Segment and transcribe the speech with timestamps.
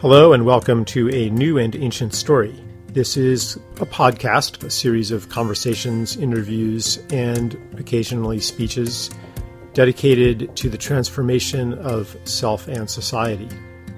[0.00, 2.54] Hello, and welcome to a new and ancient story.
[2.92, 9.10] This is a podcast, a series of conversations, interviews, and occasionally speeches
[9.74, 13.48] dedicated to the transformation of self and society.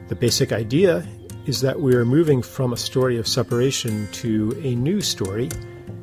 [0.09, 1.07] The basic idea
[1.45, 5.51] is that we're moving from a story of separation to a new story,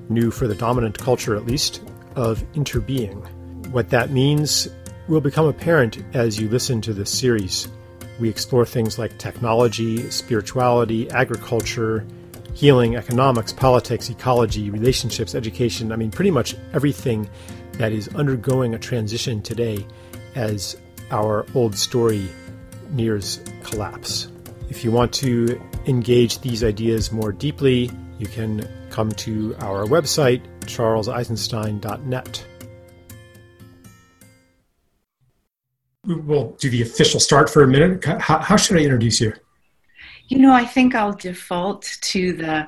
[0.10, 1.82] new for the dominant culture at least,
[2.16, 3.28] of interbeing.
[3.72, 4.68] What that means
[5.08, 7.68] will become apparent as you listen to this series.
[8.20, 12.06] We explore things like technology, spirituality, agriculture,
[12.54, 15.92] healing, economics, politics, ecology, relationships, education.
[15.92, 17.30] I mean, pretty much everything
[17.74, 19.86] that is undergoing a transition today
[20.36, 20.76] as
[21.12, 22.28] our old story
[22.90, 24.28] nears collapse.
[24.70, 30.42] If you want to engage these ideas more deeply, you can come to our website,
[30.62, 32.47] charleseisenstein.net.
[36.08, 38.04] we'll do the official start for a minute.
[38.06, 39.34] How, how, should I introduce you?
[40.30, 42.68] You know, I think I'll default to the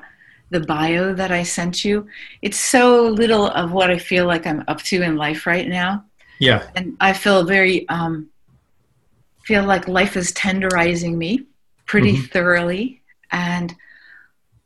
[0.50, 2.08] the bio that I sent you.
[2.42, 6.04] It's so little of what I feel like I'm up to in life right now.
[6.40, 8.28] Yeah, and I feel very um,
[9.44, 11.46] feel like life is tenderizing me
[11.86, 12.26] pretty mm-hmm.
[12.26, 13.74] thoroughly, and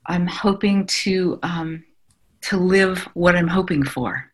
[0.07, 1.85] I'm hoping to um,
[2.43, 4.31] to live what I'm hoping for.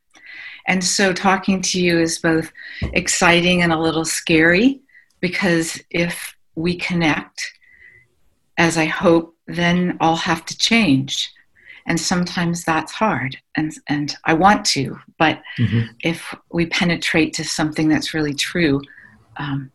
[0.67, 2.53] And so talking to you is both
[2.93, 4.81] exciting and a little scary
[5.21, 7.43] because if we connect,
[8.59, 11.33] as I hope, then I'll have to change.
[11.87, 15.91] And sometimes that's hard, and, and I want to, but mm-hmm.
[16.05, 18.83] if we penetrate to something that's really true,
[19.39, 19.73] um,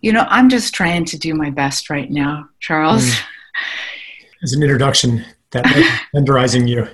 [0.00, 3.04] you know, I'm just trying to do my best right now, Charles.
[3.04, 3.22] Mm.
[4.42, 5.64] As an introduction, that
[6.14, 6.88] tenderizing you.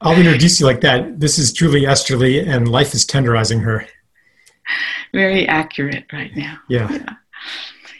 [0.00, 1.20] I'll introduce you like that.
[1.20, 3.86] This is Julie Esterly, and life is tenderizing her.
[5.14, 6.58] Very accurate right now.
[6.68, 6.90] Yeah.
[6.90, 7.14] yeah.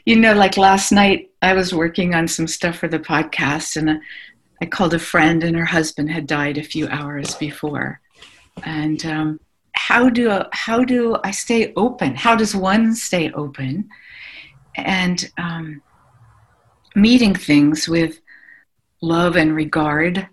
[0.08, 4.00] You know, like last night, I was working on some stuff for the podcast, and
[4.62, 8.00] I called a friend, and her husband had died a few hours before.
[8.62, 9.40] And um,
[9.72, 12.14] how do how do I stay open?
[12.14, 13.88] How does one stay open?
[14.76, 15.82] And um,
[16.94, 18.20] meeting things with
[19.00, 20.28] love and regard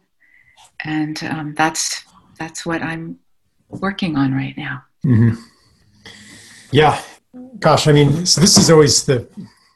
[0.83, 2.03] and um, that's
[2.39, 3.19] that's what I'm
[3.69, 4.83] working on right now.
[5.05, 5.41] Mm-hmm.
[6.71, 7.01] Yeah,
[7.59, 9.27] gosh, I mean, so this is always the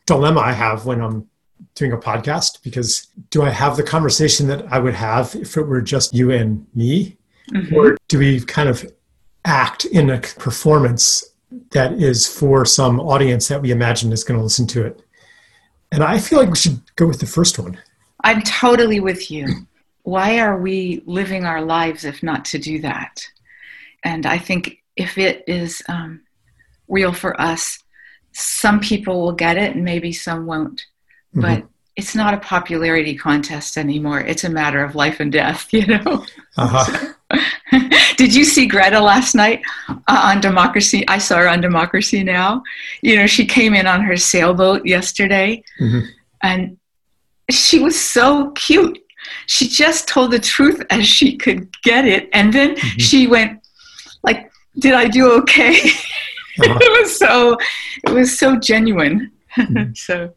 [0.06, 1.28] dilemma I have when I'm
[1.76, 5.64] doing a podcast because do I have the conversation that I would have if it
[5.64, 7.18] were just you and me,
[7.52, 7.76] mm-hmm.
[7.76, 8.86] or do we kind of
[9.46, 11.24] act in a performance
[11.72, 15.04] that is for some audience that we imagine is going to listen to it?
[15.92, 17.78] And I feel like we should go with the first one.
[18.24, 19.68] I'm totally with you
[20.08, 23.28] why are we living our lives if not to do that?
[24.06, 26.22] And I think if it is um,
[26.88, 27.84] real for us,
[28.32, 30.86] some people will get it and maybe some won't.
[31.36, 31.42] Mm-hmm.
[31.42, 31.66] But
[31.98, 34.22] it's not a popularity contest anymore.
[34.22, 36.26] It's a matter of life and death, you know?
[36.56, 37.14] Uh-huh.
[38.16, 41.06] Did you see Greta last night uh, on Democracy?
[41.10, 42.64] I saw her on Democracy Now!
[43.02, 46.08] You know, she came in on her sailboat yesterday mm-hmm.
[46.42, 46.78] and
[47.52, 48.98] she was so cute
[49.46, 52.30] she just told the truth as she could get it.
[52.34, 53.00] And then mm-hmm.
[53.00, 53.68] she went
[54.24, 55.80] like did i do okay?
[56.60, 56.80] Uh-huh.
[56.82, 57.56] it was so
[58.04, 59.32] it was so genuine.
[59.56, 59.94] Mm-hmm.
[60.08, 60.34] so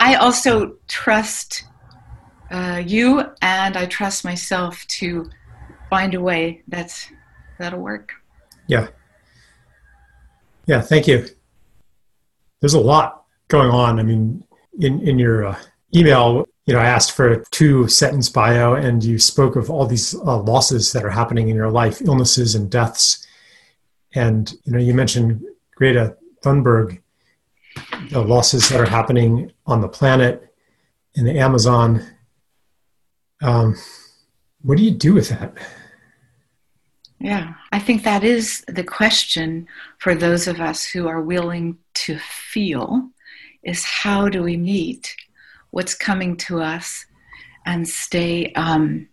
[0.00, 1.62] i also trust
[2.50, 5.30] uh, you and i trust myself to
[5.88, 7.08] find a way that's
[7.60, 8.10] that'll work.
[8.66, 8.88] Yeah.
[10.66, 11.26] Yeah thank you.
[12.60, 14.00] There's a lot going on.
[14.00, 14.42] I mean
[14.80, 15.58] in in your uh,
[15.94, 19.86] email you know, I asked for a two sentence bio, and you spoke of all
[19.86, 23.26] these uh, losses that are happening in your life, illnesses and deaths.
[24.14, 25.42] And, you know, you mentioned
[25.74, 26.14] Greta
[26.44, 27.00] Thunberg,
[28.10, 30.54] the losses that are happening on the planet,
[31.14, 32.04] in the Amazon.
[33.40, 33.74] Um,
[34.60, 35.54] what do you do with that?
[37.18, 42.18] Yeah, I think that is the question for those of us who are willing to
[42.18, 43.08] feel
[43.62, 45.16] is how do we meet
[45.70, 47.06] what's coming to us
[47.66, 49.08] and stay um,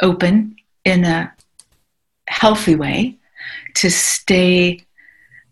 [0.00, 1.32] open in a
[2.28, 3.18] healthy way
[3.74, 4.84] to stay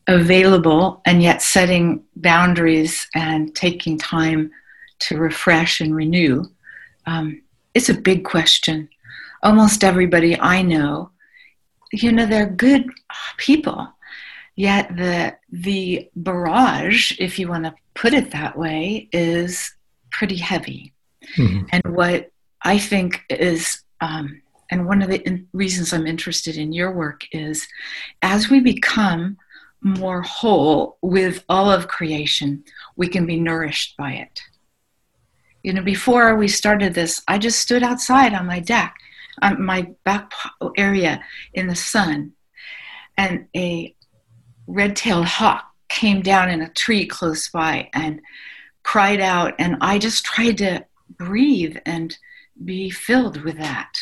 [0.09, 4.51] available and yet setting boundaries and taking time
[4.99, 6.45] to refresh and renew.
[7.07, 7.43] Um,
[7.75, 8.89] it's a big question.
[9.43, 11.11] Almost everybody i know
[11.93, 12.89] you know they're good
[13.37, 13.89] people
[14.57, 19.75] yet the the barrage if you want to put it that way is
[20.11, 20.93] pretty heavy.
[21.37, 21.67] Mm-hmm.
[21.73, 22.31] And what
[22.63, 27.25] I think is, um, and one of the in- reasons I'm interested in your work
[27.33, 27.67] is
[28.23, 29.37] as we become
[29.83, 32.65] more whole with all of creation,
[32.97, 34.41] we can be nourished by it.
[35.63, 38.95] You know, before we started this, I just stood outside on my deck,
[39.43, 40.33] on my back
[40.77, 41.23] area
[41.55, 42.33] in the sun,
[43.17, 43.95] and a
[44.67, 48.21] red tailed hawk came down in a tree close by and
[48.91, 49.55] cried out.
[49.61, 52.19] And I just tried to breathe and
[52.65, 53.93] be filled with that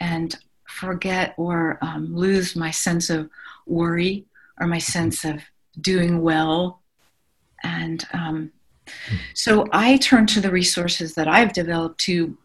[0.00, 0.36] and
[0.66, 3.30] forget or um, lose my sense of
[3.64, 4.26] worry
[4.60, 5.40] or my sense of
[5.80, 6.82] doing well.
[7.62, 8.50] And um,
[9.34, 12.36] so I turn to the resources that I've developed to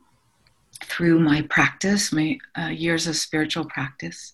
[0.83, 4.33] through my practice, my uh, years of spiritual practice.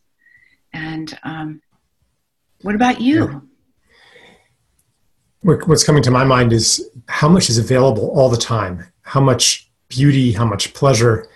[0.74, 1.62] And um,
[2.64, 3.48] what about you?
[5.42, 9.70] What's coming to my mind is how much is available all the time, how much
[9.88, 11.28] beauty, how much pleasure.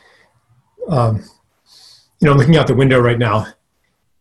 [0.89, 1.23] Um,
[2.19, 3.47] you know, I'm looking out the window right now,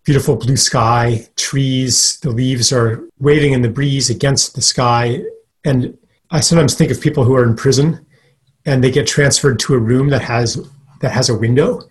[0.04, 5.22] beautiful blue sky, trees, the leaves are waving in the breeze against the sky.
[5.64, 5.98] And
[6.30, 8.06] I sometimes think of people who are in prison
[8.64, 10.64] and they get transferred to a room that has
[11.00, 11.82] that has a window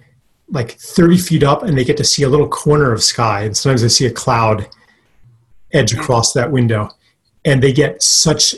[0.49, 3.55] like 30 feet up and they get to see a little corner of sky and
[3.55, 4.67] sometimes they see a cloud
[5.73, 6.89] edge across that window
[7.45, 8.55] and they get such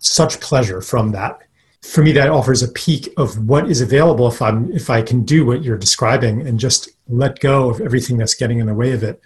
[0.00, 1.38] such pleasure from that
[1.82, 5.24] for me that offers a peek of what is available if i'm if i can
[5.24, 8.92] do what you're describing and just let go of everything that's getting in the way
[8.92, 9.20] of it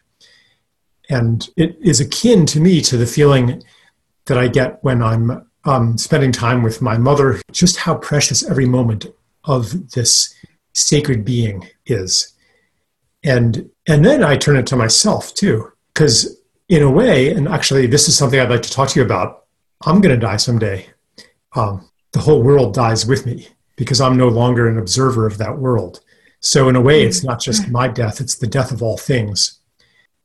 [1.11, 3.63] and it is akin to me to the feeling
[4.27, 8.67] that i get when i'm um, spending time with my mother, just how precious every
[8.67, 9.07] moment
[9.45, 10.35] of this
[10.73, 12.35] sacred being is.
[13.25, 16.42] And and then I turn it to myself too, because
[16.73, 19.45] in a way, and actually this is something I'd like to talk to you about.
[19.85, 20.87] I'm going to die someday.
[21.55, 25.59] Um, the whole world dies with me because I'm no longer an observer of that
[25.59, 26.01] world.
[26.41, 29.61] So in a way, it's not just my death; it's the death of all things.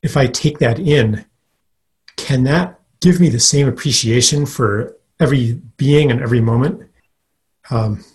[0.01, 1.25] If I take that in,
[2.15, 6.89] can that give me the same appreciation for every being and every moment.
[7.69, 8.05] Um,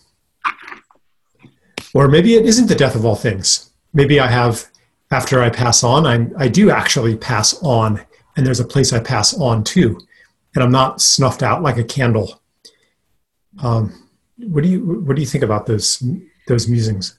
[1.93, 3.71] or maybe it isn't the death of all things.
[3.93, 4.69] Maybe I have,
[5.11, 8.01] after I pass on, I, I do actually pass on,
[8.37, 9.99] and there's a place I pass on to,
[10.55, 12.41] and I'm not snuffed out like a candle.
[13.63, 14.09] Um,
[14.39, 16.03] what do you What do you think about those
[16.49, 17.19] those musings?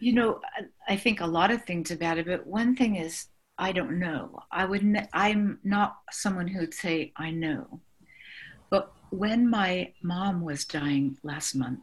[0.00, 0.40] You know,
[0.88, 3.26] I think a lot of things about it, but one thing is
[3.58, 4.40] I don't know.
[4.52, 4.84] I would.
[4.84, 7.80] Ne- I'm not someone who would say I know
[8.70, 11.80] But when my mom was dying last month,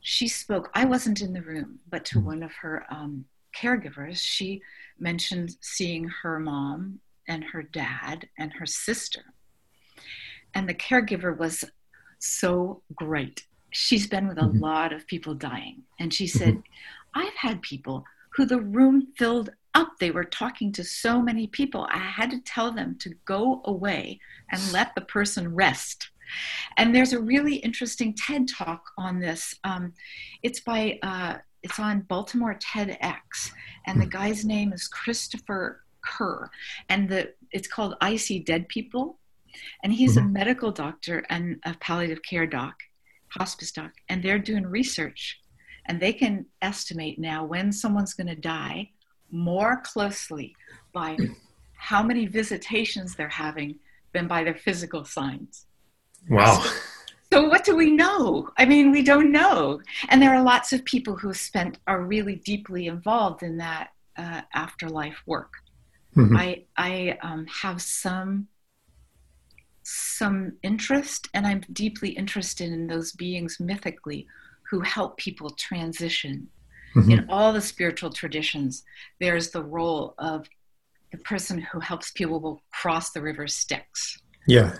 [0.00, 0.70] she spoke.
[0.74, 3.24] I wasn't in the room, but to one of her um,
[3.56, 4.62] caregivers, she
[4.98, 9.22] mentioned seeing her mom and her dad and her sister.
[10.54, 11.64] And the caregiver was
[12.18, 13.46] so great.
[13.70, 14.60] She's been with a mm-hmm.
[14.60, 15.82] lot of people dying.
[15.98, 17.20] And she said, mm-hmm.
[17.20, 19.92] I've had people who the room filled up.
[19.98, 21.86] They were talking to so many people.
[21.90, 24.20] I had to tell them to go away
[24.50, 26.10] and let the person rest
[26.76, 29.54] and there's a really interesting TED talk on this.
[29.64, 29.92] Um,
[30.42, 33.50] it's by uh, it's on Baltimore TEDx,
[33.86, 34.10] and the hmm.
[34.10, 36.50] guy's name is Christopher Kerr,
[36.88, 39.18] and the it's called I See Dead People,
[39.82, 40.28] and he's mm-hmm.
[40.28, 42.74] a medical doctor and a palliative care doc,
[43.28, 45.40] hospice doc, and they're doing research,
[45.86, 48.90] and they can estimate now when someone's going to die
[49.30, 50.54] more closely
[50.92, 51.16] by
[51.76, 53.78] how many visitations they're having
[54.12, 55.66] than by their physical signs.
[56.28, 56.64] Wow.
[57.32, 58.48] So, what do we know?
[58.56, 59.80] I mean, we don't know.
[60.08, 64.42] And there are lots of people who spent are really deeply involved in that uh,
[64.54, 65.52] afterlife work.
[66.16, 66.36] Mm-hmm.
[66.36, 68.48] I I um, have some
[69.82, 74.26] some interest, and I'm deeply interested in those beings mythically
[74.70, 76.48] who help people transition.
[76.94, 77.10] Mm-hmm.
[77.10, 78.82] In all the spiritual traditions,
[79.20, 80.48] there's the role of
[81.12, 84.18] the person who helps people cross the river Styx.
[84.48, 84.76] Yeah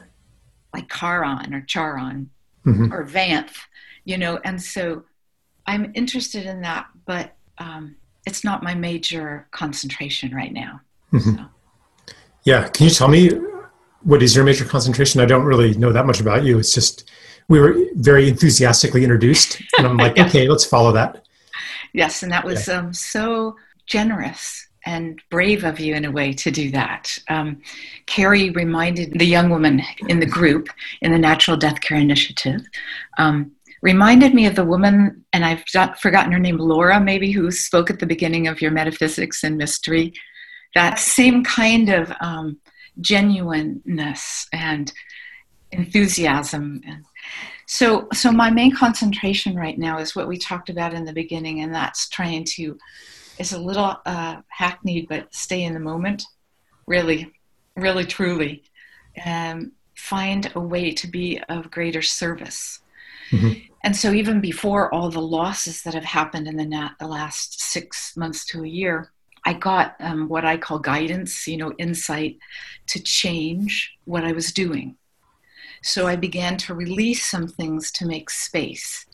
[0.76, 2.30] like Charon or Charon
[2.66, 2.92] mm-hmm.
[2.92, 3.56] or Vanth,
[4.04, 5.04] you know, and so
[5.66, 10.80] I'm interested in that, but um, it's not my major concentration right now.
[11.12, 11.36] Mm-hmm.
[11.36, 12.14] So.
[12.44, 13.30] Yeah, can you tell me
[14.02, 15.20] what is your major concentration?
[15.20, 16.58] I don't really know that much about you.
[16.58, 17.10] It's just
[17.48, 20.26] we were very enthusiastically introduced, and I'm like, yeah.
[20.26, 21.26] okay, let's follow that.
[21.92, 22.78] Yes, and that was yeah.
[22.78, 27.18] um, so generous and brave of you in a way to do that.
[27.28, 27.60] Um,
[28.06, 30.68] Carrie reminded the young woman in the group
[31.02, 32.64] in the Natural Death Care Initiative,
[33.18, 33.50] um,
[33.82, 35.64] reminded me of the woman, and I've
[35.98, 40.14] forgotten her name, Laura, maybe, who spoke at the beginning of your Metaphysics and Mystery.
[40.76, 42.58] That same kind of um,
[43.00, 44.92] genuineness and
[45.72, 46.80] enthusiasm.
[46.86, 47.04] And
[47.66, 51.60] so, so my main concentration right now is what we talked about in the beginning,
[51.62, 52.78] and that's trying to
[53.38, 56.24] is a little uh, hackneyed, but stay in the moment.
[56.86, 57.32] Really
[57.76, 58.62] really truly
[59.24, 62.80] and find a way to be of greater service.
[63.30, 63.60] Mm-hmm.
[63.84, 67.60] And so, even before all the losses that have happened in the, nat- the last
[67.60, 69.12] six months to a year,
[69.46, 72.38] I got um, what I call guidance, you know, insight
[72.88, 74.96] to change what I was doing.
[75.82, 79.06] So I began to release some things to make space.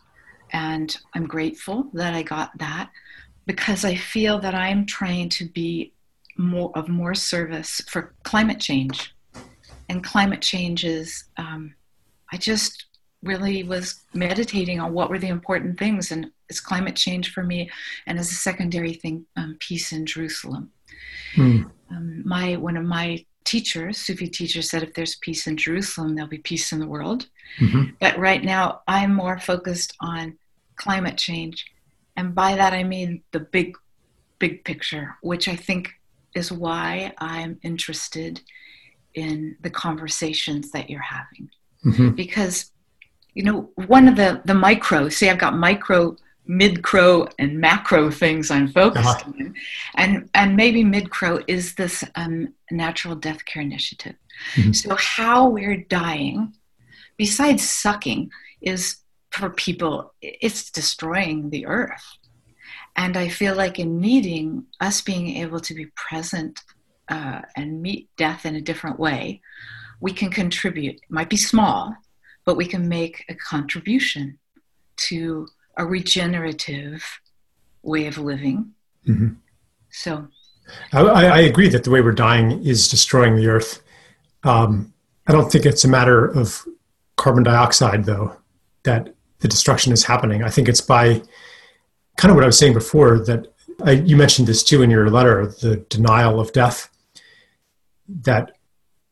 [0.51, 2.91] And I'm grateful that I got that
[3.45, 5.93] because I feel that I'm trying to be
[6.39, 9.15] more of more service for climate change.
[9.91, 11.75] And climate change is, um,
[12.33, 12.87] I just
[13.23, 17.71] really was meditating on what were the important things and it's climate change for me
[18.07, 20.71] and as a secondary thing um, peace in jerusalem
[21.35, 21.65] mm.
[21.91, 26.29] um, my one of my teachers sufi teachers said if there's peace in jerusalem there'll
[26.29, 27.85] be peace in the world mm-hmm.
[28.01, 30.37] but right now i'm more focused on
[30.77, 31.67] climate change
[32.17, 33.77] and by that i mean the big
[34.39, 35.91] big picture which i think
[36.35, 38.41] is why i'm interested
[39.15, 41.49] in the conversations that you're having
[41.85, 42.11] mm-hmm.
[42.11, 42.72] because
[43.35, 45.09] you know, one of the the micro.
[45.09, 49.33] See, I've got micro, micro, and macro things I'm focused uh-huh.
[49.39, 49.55] on,
[49.97, 54.17] and and maybe micro is this um, natural death care initiative.
[54.55, 54.73] Mm-hmm.
[54.73, 56.55] So how we're dying,
[57.17, 58.97] besides sucking, is
[59.31, 62.05] for people it's destroying the earth.
[62.95, 66.61] And I feel like in meeting us being able to be present
[67.09, 69.41] uh, and meet death in a different way,
[70.01, 70.97] we can contribute.
[70.97, 71.97] It might be small,
[72.45, 74.39] but we can make a contribution
[74.97, 75.47] to
[75.77, 77.05] a regenerative
[77.83, 78.73] way of living.
[79.07, 79.35] Mm-hmm.
[79.91, 80.29] So,
[80.93, 83.83] I, I, agree that the way we're dying is destroying the earth.
[84.45, 84.93] Um,
[85.27, 86.65] I don't think it's a matter of
[87.17, 88.37] carbon dioxide, though,
[88.85, 90.43] that the destruction is happening.
[90.43, 91.23] I think it's by
[92.17, 93.53] kind of what I was saying before that
[93.85, 96.89] I, you mentioned this too in your letter the denial of death.
[98.09, 98.53] That,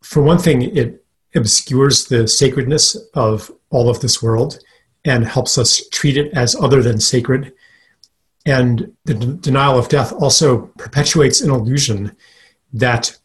[0.03, 4.59] for one thing, it obscures the sacredness of all of this world
[5.05, 7.53] and helps us treat it as other than sacred.
[8.45, 12.17] And the d- denial of death also perpetuates an illusion
[12.73, 13.17] that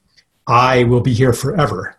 [0.48, 1.98] I will be here forever.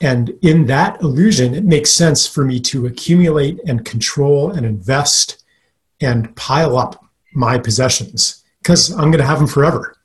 [0.00, 5.44] And in that illusion, it makes sense for me to accumulate and control and invest
[6.00, 7.02] and pile up
[7.34, 9.96] my possessions because I'm going to have them forever.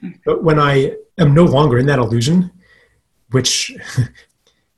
[0.00, 0.10] Hmm.
[0.24, 2.50] But when I am no longer in that illusion,
[3.30, 3.72] which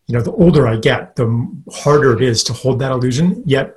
[0.08, 3.42] you know, the older I get, the harder it is to hold that illusion.
[3.46, 3.76] Yet,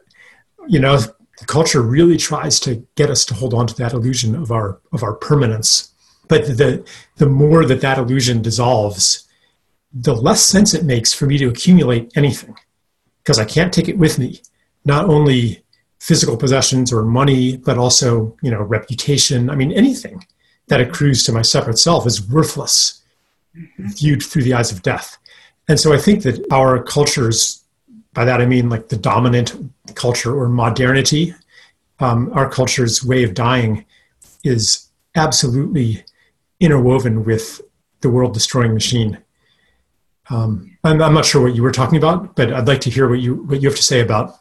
[0.67, 4.33] you know, the culture really tries to get us to hold on to that illusion
[4.35, 5.91] of our of our permanence.
[6.29, 9.27] But the the more that that illusion dissolves,
[9.93, 12.55] the less sense it makes for me to accumulate anything,
[13.23, 14.41] because I can't take it with me.
[14.85, 15.63] Not only
[15.99, 19.49] physical possessions or money, but also you know reputation.
[19.49, 20.25] I mean, anything
[20.67, 23.03] that accrues to my separate self is worthless,
[23.53, 23.87] mm-hmm.
[23.87, 25.17] viewed through the eyes of death.
[25.67, 27.63] And so I think that our cultures,
[28.13, 29.55] by that I mean like the dominant
[29.95, 31.33] culture or modernity,
[31.99, 33.85] um, our culture's way of dying
[34.43, 36.03] is absolutely
[36.59, 37.61] interwoven with
[38.01, 39.17] the world destroying machine.
[40.29, 43.09] Um, I'm, I'm, not sure what you were talking about, but I'd like to hear
[43.09, 44.39] what you what you have to say about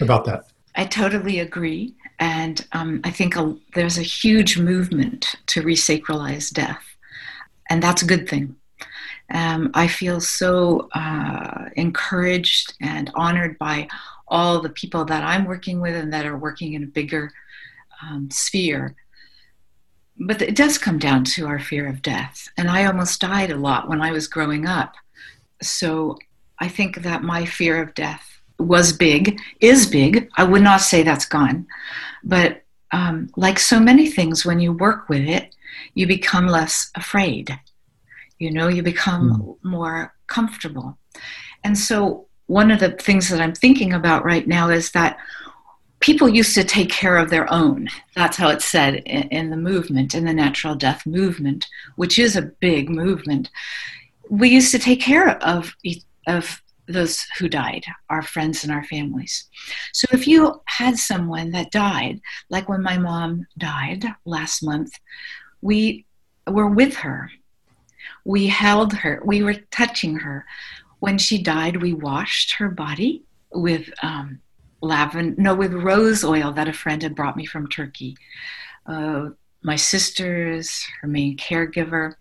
[0.00, 0.44] about that.
[0.74, 6.82] I totally agree, and um, I think a, there's a huge movement to resacralize death,
[7.68, 8.56] and that's a good thing.
[9.32, 13.88] Um, I feel so uh, encouraged and honored by
[14.26, 17.30] all the people that I'm working with and that are working in a bigger
[18.02, 18.94] um, sphere.
[20.18, 22.48] But it does come down to our fear of death.
[22.56, 24.94] And I almost died a lot when I was growing up.
[25.62, 26.18] So
[26.58, 30.28] I think that my fear of death was big, is big.
[30.36, 31.66] I would not say that's gone.
[32.24, 35.54] But um, like so many things, when you work with it,
[35.94, 37.58] you become less afraid
[38.38, 39.68] you know you become mm.
[39.68, 40.98] more comfortable
[41.64, 45.18] and so one of the things that i'm thinking about right now is that
[46.00, 49.56] people used to take care of their own that's how it's said in, in the
[49.56, 51.66] movement in the natural death movement
[51.96, 53.50] which is a big movement
[54.30, 55.74] we used to take care of
[56.26, 59.46] of those who died, our friends and our families.
[59.92, 64.90] So if you had someone that died, like when my mom died last month,
[65.60, 66.06] we
[66.46, 67.30] were with her
[68.28, 70.44] we held her, we were touching her.
[70.98, 74.40] When she died, we washed her body with um,
[74.82, 78.18] lavender, no, with rose oil that a friend had brought me from Turkey.
[78.84, 79.30] Uh,
[79.62, 82.16] my sisters, her main caregiver,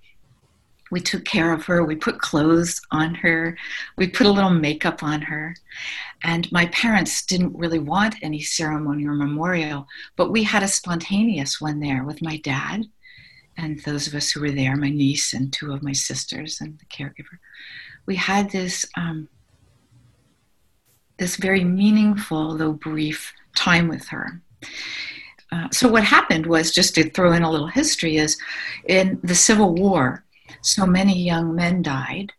[0.91, 1.83] we took care of her.
[1.83, 3.57] We put clothes on her.
[3.97, 5.57] We put a little makeup on her.
[6.23, 9.85] And my parents didn't really want any ceremony or memorial,
[10.15, 12.85] but we had a spontaneous one there with my dad
[13.57, 16.79] and those of us who were there, my niece and two of my sisters and
[16.79, 17.39] the caregiver,
[18.05, 19.27] we had this um,
[21.17, 24.41] this very meaningful, though brief, time with her.
[25.51, 28.37] Uh, so what happened was, just to throw in a little history, is
[28.87, 30.23] in the Civil War,
[30.61, 32.33] so many young men died,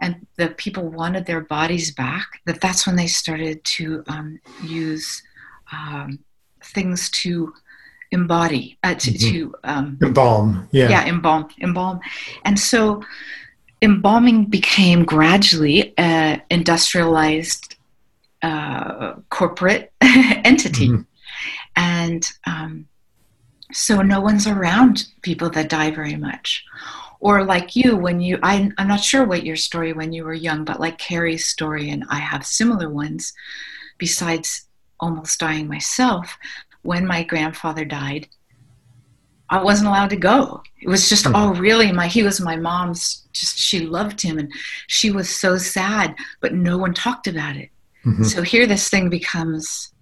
[0.00, 2.26] and the people wanted their bodies back.
[2.46, 5.22] That that's when they started to um, use
[5.72, 6.18] um,
[6.62, 7.52] things to
[8.12, 9.30] embody, uh, to, mm-hmm.
[9.30, 10.68] to um, embalm.
[10.72, 12.00] Yeah, yeah, embalm, embalm,
[12.44, 13.02] and so
[13.82, 17.76] embalming became gradually uh, industrialized
[18.42, 20.88] uh, corporate entity.
[20.88, 21.02] Mm-hmm.
[21.76, 22.86] And um,
[23.72, 26.64] so no one's around people that die very much.
[27.20, 30.34] Or like you, when you, I, I'm not sure what your story when you were
[30.34, 33.32] young, but like Carrie's story, and I have similar ones,
[33.98, 34.66] besides
[35.00, 36.38] almost dying myself,
[36.86, 38.28] when my grandfather died,
[39.48, 40.62] I wasn't allowed to go.
[40.80, 41.92] It was just, oh, really?
[41.92, 43.26] My he was my mom's.
[43.32, 44.50] Just she loved him, and
[44.88, 47.70] she was so sad, but no one talked about it.
[48.04, 48.24] Mm-hmm.
[48.24, 49.92] So here, this thing becomes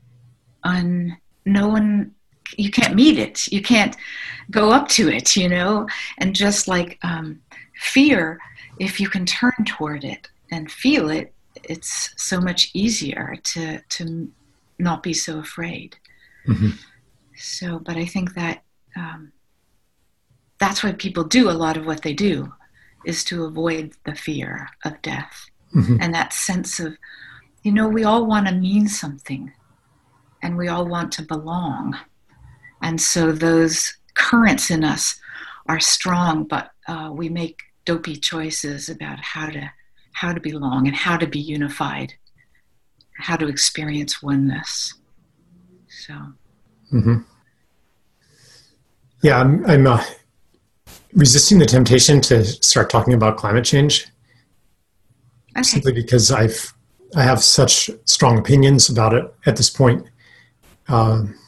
[0.63, 1.17] un.
[1.45, 2.13] No one.
[2.57, 3.47] You can't meet it.
[3.49, 3.97] You can't
[4.51, 5.37] go up to it.
[5.37, 5.89] You know,
[6.19, 7.41] and just like um,
[7.81, 8.39] fear,
[8.79, 14.31] if you can turn toward it and feel it, it's so much easier to to
[14.79, 15.97] not be so afraid.
[16.47, 16.71] Mm-hmm.
[17.37, 18.63] So, but I think that
[18.97, 19.33] um,
[20.59, 22.53] that's why people do a lot of what they do
[23.05, 25.97] is to avoid the fear of death mm-hmm.
[26.01, 26.97] and that sense of
[27.63, 29.53] you know we all want to mean something
[30.43, 31.97] and we all want to belong
[32.83, 35.19] and so those currents in us
[35.67, 39.71] are strong but uh, we make dopey choices about how to
[40.13, 42.15] how to belong and how to be unified
[43.19, 44.95] how to experience oneness
[46.07, 46.15] so
[46.93, 47.17] mm-hmm.
[49.23, 50.03] yeah i'm, I'm uh,
[51.15, 54.09] resisting the temptation to start talking about climate change
[55.57, 55.63] okay.
[55.63, 56.73] simply because I've
[57.17, 60.05] I have such strong opinions about it at this point.
[60.89, 61.39] Um,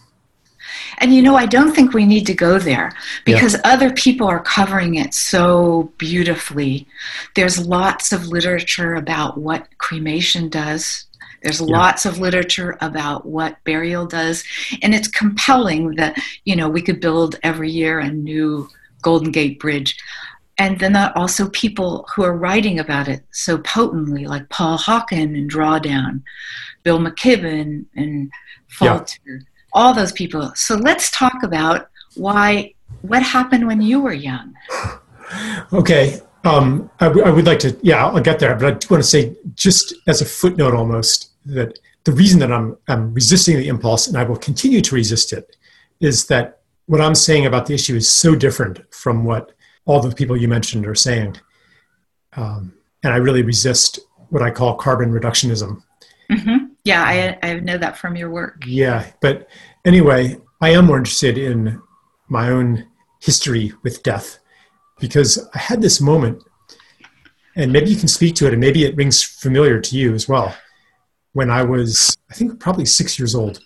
[0.99, 2.93] and you know, I don't think we need to go there
[3.25, 3.61] because yeah.
[3.65, 6.87] other people are covering it so beautifully.
[7.35, 11.07] There's lots of literature about what cremation does.
[11.47, 11.79] There's yeah.
[11.79, 14.43] lots of literature about what burial does,
[14.83, 18.69] and it's compelling that you know we could build every year a new
[19.01, 19.97] Golden Gate Bridge.
[20.59, 25.49] And then also people who are writing about it so potently, like Paul Hawken and
[25.49, 26.23] Drawdown,
[26.83, 28.33] Bill McKibben and
[28.67, 29.39] Falter, yeah.
[29.73, 30.51] all those people.
[30.57, 34.55] So let's talk about why, what happened when you were young?
[35.73, 36.21] Okay.
[36.45, 39.03] Um, I, w- I would like to, yeah, I'll get there, but I do want
[39.03, 43.69] to say, just as a footnote almost, that the reason that I'm, I'm resisting the
[43.69, 45.57] impulse and I will continue to resist it
[46.01, 49.53] is that what I'm saying about the issue is so different from what
[49.85, 51.37] all the people you mentioned are saying.
[52.35, 55.83] Um, and I really resist what I call carbon reductionism.
[56.31, 56.67] Mm-hmm.
[56.85, 58.63] Yeah, I, I know that from your work.
[58.67, 59.49] Yeah, but
[59.85, 61.81] anyway, I am more interested in
[62.29, 62.87] my own
[63.21, 64.39] history with death
[64.99, 66.43] because I had this moment,
[67.55, 70.29] and maybe you can speak to it, and maybe it rings familiar to you as
[70.29, 70.55] well.
[71.37, 73.61] When I was, I think, probably six years old,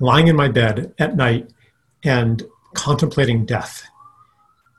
[0.00, 1.50] lying in my bed at night
[2.04, 3.82] and contemplating death,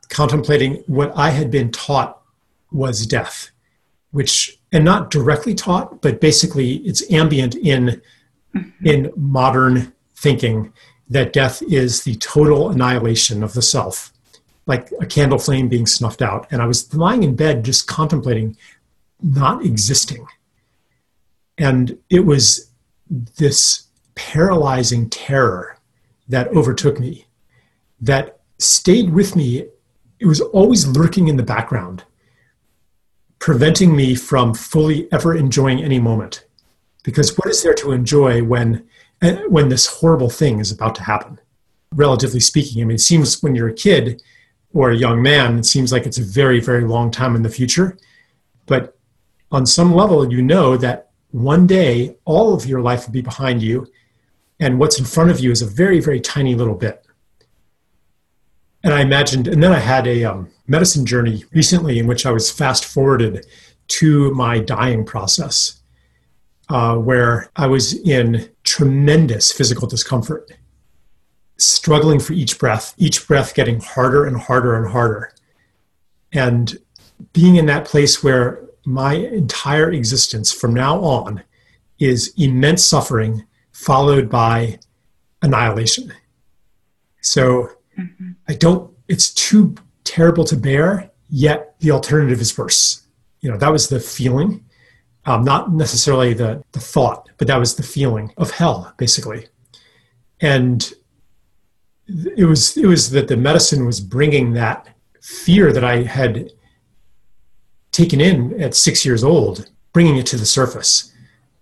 [0.10, 2.20] contemplating what I had been taught
[2.72, 3.52] was death,
[4.10, 8.02] which, and not directly taught, but basically it's ambient in,
[8.84, 10.74] in modern thinking
[11.08, 14.12] that death is the total annihilation of the self,
[14.66, 16.48] like a candle flame being snuffed out.
[16.50, 18.58] And I was lying in bed just contemplating
[19.22, 20.26] not existing.
[21.58, 22.72] And it was
[23.38, 25.78] this paralyzing terror
[26.28, 27.26] that overtook me,
[28.02, 29.68] that stayed with me.
[30.20, 32.04] It was always lurking in the background,
[33.40, 36.46] preventing me from fully ever enjoying any moment.
[37.04, 38.86] Because what is there to enjoy when,
[39.22, 41.40] eh, when this horrible thing is about to happen?
[41.94, 44.22] Relatively speaking, I mean, it seems when you're a kid
[44.74, 47.50] or a young man, it seems like it's a very, very long time in the
[47.50, 47.98] future.
[48.66, 48.98] But
[49.52, 51.07] on some level, you know that
[51.44, 53.88] one day all of your life will be behind you
[54.60, 57.06] and what's in front of you is a very very tiny little bit.
[58.84, 62.32] And i imagined and then i had a um, medicine journey recently in which i
[62.32, 63.46] was fast forwarded
[63.88, 65.82] to my dying process
[66.70, 70.52] uh, where i was in tremendous physical discomfort
[71.58, 75.34] struggling for each breath each breath getting harder and harder and harder.
[76.34, 76.78] And
[77.34, 81.44] being in that place where my entire existence from now on
[82.00, 84.80] is immense suffering followed by
[85.42, 86.14] annihilation.
[87.20, 88.32] So mm-hmm.
[88.48, 93.06] I don't it's too terrible to bear, yet the alternative is worse.
[93.42, 94.64] You know, that was the feeling,
[95.26, 99.48] um, not necessarily the, the thought, but that was the feeling of hell, basically.
[100.40, 100.94] And
[102.08, 104.88] it was it was that the medicine was bringing that
[105.22, 106.54] fear that I had
[107.98, 111.12] taken in at six years old, bringing it to the surface,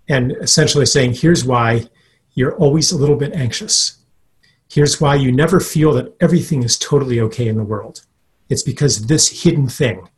[0.09, 1.87] and essentially saying, "Here's why
[2.33, 3.77] you're always a little bit anxious.
[4.67, 8.05] Here's why you never feel that everything is totally okay in the world.
[8.49, 10.09] It's because this hidden thing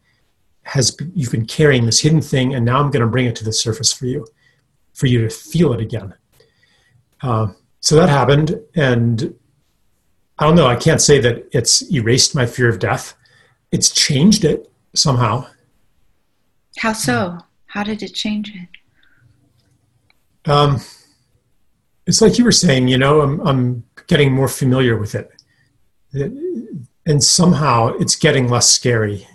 [0.64, 3.46] has you've been carrying this hidden thing, and now I'm going to bring it to
[3.46, 4.26] the surface for you,
[4.94, 6.16] for you to feel it again."
[7.22, 7.48] Uh,
[7.80, 9.36] so that happened, and
[10.40, 10.68] I don't know.
[10.68, 13.16] I can't say that it's erased my fear of death.
[13.72, 14.60] It's changed it
[14.96, 15.46] somehow.
[16.78, 17.40] How so?
[17.66, 18.70] How did it change it?
[20.50, 20.80] Um,
[22.06, 22.88] it's like you were saying.
[22.88, 25.32] You know, I'm I'm getting more familiar with it,
[27.06, 29.28] and somehow it's getting less scary.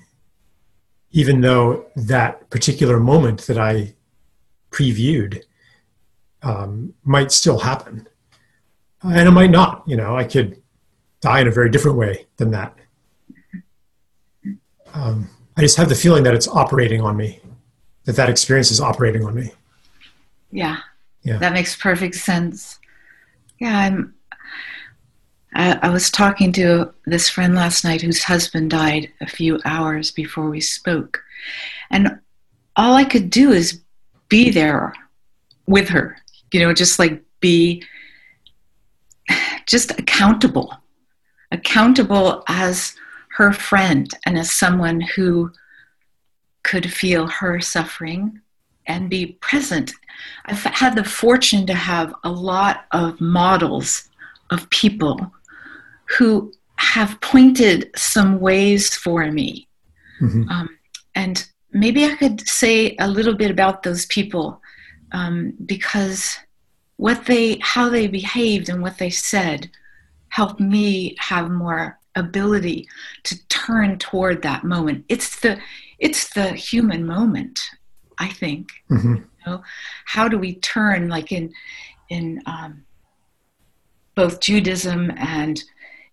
[1.11, 3.95] Even though that particular moment that I
[4.71, 5.43] previewed
[6.43, 8.09] um, might still happen,
[9.03, 9.83] and it might not.
[9.87, 10.63] You know, I could
[11.21, 12.77] die in a very different way than that.
[14.95, 15.29] Um,
[15.63, 17.39] I just have the feeling that it's operating on me,
[18.03, 19.53] that that experience is operating on me.
[20.51, 20.79] Yeah,
[21.23, 22.81] yeah, that makes perfect sense.
[23.61, 24.13] Yeah, I'm.
[25.55, 30.11] I, I was talking to this friend last night whose husband died a few hours
[30.11, 31.23] before we spoke,
[31.93, 32.19] and
[32.75, 33.81] all I could do is
[34.29, 34.93] be there
[35.69, 36.17] with her.
[36.51, 37.85] You know, just like be
[39.67, 40.77] just accountable
[41.53, 42.97] accountable as
[43.37, 45.51] her friend and as someone who
[46.63, 48.41] could feel her suffering
[48.87, 49.93] and be present.
[50.47, 54.09] I've had the fortune to have a lot of models
[54.51, 55.33] of people
[56.07, 59.69] who have pointed some ways for me.
[60.21, 60.49] Mm-hmm.
[60.49, 60.69] Um,
[61.15, 64.61] and maybe I could say a little bit about those people
[65.13, 66.39] um, because
[66.97, 69.71] what they, how they behaved and what they said
[70.29, 72.89] helped me have more ability
[73.25, 75.59] to turn toward that moment it's the
[75.99, 77.61] it's the human moment
[78.19, 79.17] i think mm-hmm.
[79.17, 79.63] you know
[80.05, 81.53] how do we turn like in
[82.09, 82.85] in um,
[84.15, 85.63] both judaism and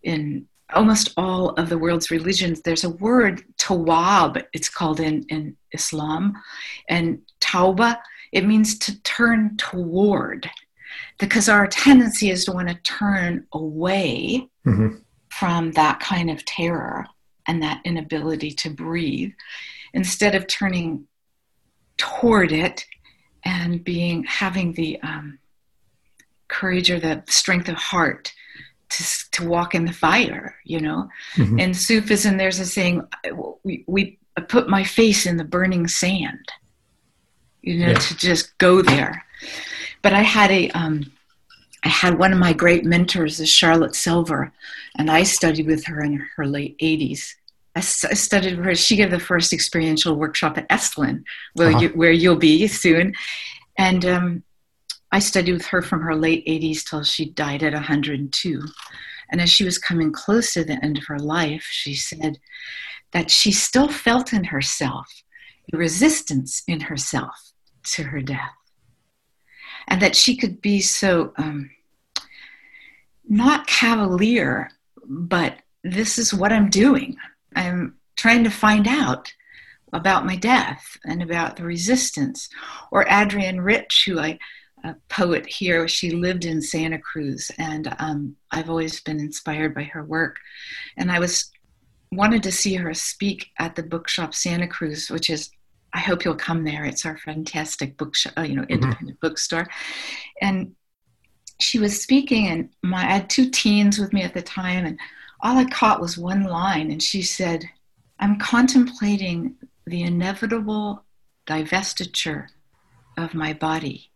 [0.04, 5.56] in almost all of the world's religions there's a word tawab it's called in in
[5.74, 6.34] islam
[6.88, 7.98] and tauba
[8.32, 10.50] it means to turn toward
[11.18, 14.96] because our tendency is to want to turn away mm-hmm.
[15.30, 17.06] From that kind of terror
[17.48, 19.32] and that inability to breathe
[19.94, 21.08] instead of turning
[21.98, 22.86] toward it
[23.44, 25.40] and being having the um,
[26.48, 28.34] courage or the strength of heart
[28.90, 31.60] to, to walk in the fire you know mm-hmm.
[31.60, 33.06] in sufism there's a saying
[33.64, 36.52] we, we put my face in the burning sand
[37.62, 38.00] you know yeah.
[38.00, 39.24] to just go there
[40.02, 41.12] but I had a um,
[41.84, 44.52] I had one of my great mentors is Charlotte Selver,
[44.98, 47.36] and I studied with her in her late 80s.
[47.76, 48.76] I, studied with her.
[48.76, 51.80] She gave the first experiential workshop at Esalen, where, uh-huh.
[51.80, 53.14] you, where you'll be soon.
[53.78, 54.44] And um,
[55.12, 58.62] I studied with her from her late 80s till she died at 102.
[59.32, 62.40] And as she was coming close to the end of her life, she said
[63.14, 65.24] that she still felt in herself
[65.72, 68.59] a resistance in herself to her death
[69.90, 71.70] and that she could be so um,
[73.28, 74.70] not cavalier,
[75.06, 77.18] but this is what I'm doing.
[77.56, 79.32] I'm trying to find out
[79.92, 82.48] about my death and about the resistance.
[82.92, 84.40] Or Adrienne Rich, who I
[84.84, 85.88] a poet here.
[85.88, 90.38] She lived in Santa Cruz, and um, I've always been inspired by her work.
[90.98, 91.52] And I was
[92.12, 95.52] wanted to see her speak at the bookshop Santa Cruz, which is
[95.94, 96.86] I hope you'll come there.
[96.86, 98.74] It's our fantastic book, uh, you know, mm-hmm.
[98.74, 99.28] independent mm-hmm.
[99.28, 99.68] bookstore.
[100.42, 100.76] And
[101.60, 105.00] she was speaking, and my I had two teens with me at the time, and
[105.42, 107.70] all I caught was one line, and she said,
[108.20, 111.04] "I'm contemplating the inevitable
[111.48, 112.48] divestiture
[113.18, 114.10] of my body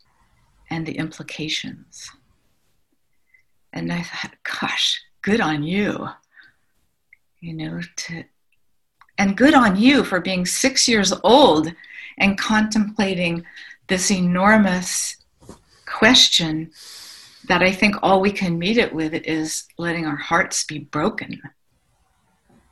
[0.70, 2.10] and the implications."
[3.74, 6.10] And I thought, "Gosh, good on you."
[7.42, 8.24] You know, to
[9.18, 11.72] and good on you for being six years old
[12.18, 13.46] and contemplating
[13.88, 15.18] this enormous
[15.86, 16.72] question
[17.48, 21.42] that I think all we can meet it with is letting our hearts be broken.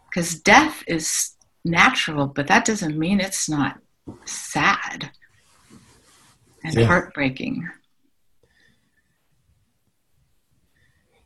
[0.09, 1.31] Because death is
[1.63, 3.79] natural, but that doesn't mean it's not
[4.25, 5.11] sad
[6.63, 6.85] and yeah.
[6.85, 7.69] heartbreaking.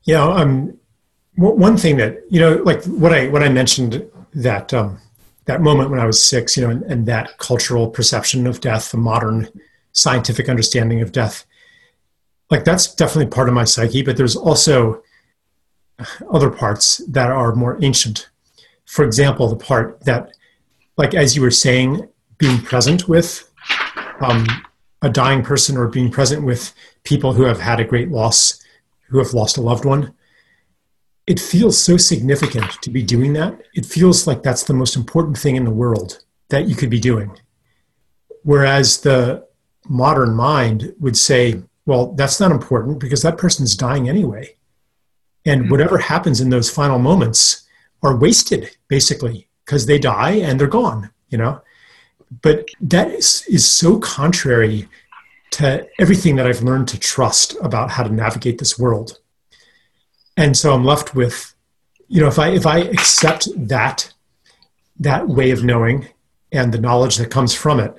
[0.03, 0.77] Yeah, um,
[1.37, 4.99] I'm one thing that you know, like what I what I mentioned that um,
[5.45, 8.91] that moment when I was six, you know, and, and that cultural perception of death,
[8.91, 9.47] the modern
[9.93, 11.45] scientific understanding of death,
[12.51, 14.03] like that's definitely part of my psyche.
[14.03, 15.01] But there's also
[16.31, 18.29] other parts that are more ancient.
[18.85, 20.31] For example, the part that,
[20.97, 23.49] like as you were saying, being present with
[24.19, 24.45] um,
[25.01, 28.61] a dying person or being present with people who have had a great loss,
[29.09, 30.13] who have lost a loved one
[31.27, 33.59] it feels so significant to be doing that.
[33.73, 36.99] It feels like that's the most important thing in the world that you could be
[36.99, 37.35] doing.
[38.43, 39.47] Whereas the
[39.89, 44.55] modern mind would say, well, that's not important because that person's dying anyway.
[45.45, 45.71] And mm-hmm.
[45.71, 47.67] whatever happens in those final moments
[48.03, 51.61] are wasted, basically, because they die and they're gone, you know?
[52.41, 54.87] But that is, is so contrary
[55.51, 59.19] to everything that I've learned to trust about how to navigate this world
[60.37, 61.55] and so i'm left with
[62.07, 64.11] you know if i if i accept that
[64.99, 66.07] that way of knowing
[66.51, 67.93] and the knowledge that comes from it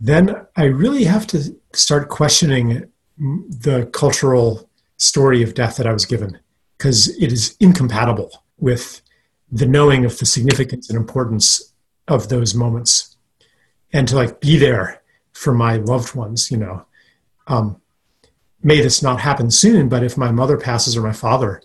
[0.00, 2.84] then i really have to start questioning
[3.18, 6.38] the cultural story of death that i was given
[6.76, 9.00] because it is incompatible with
[9.50, 11.72] the knowing of the significance and importance
[12.08, 13.16] of those moments.
[13.92, 16.86] And to like be there for my loved ones you know
[17.46, 17.80] um,
[18.62, 21.62] may this not happen soon, but if my mother passes or my father,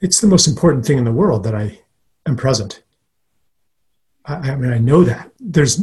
[0.00, 1.80] it's the most important thing in the world that I
[2.26, 2.82] am present.
[4.26, 5.30] I, I mean, I know that.
[5.40, 5.80] There's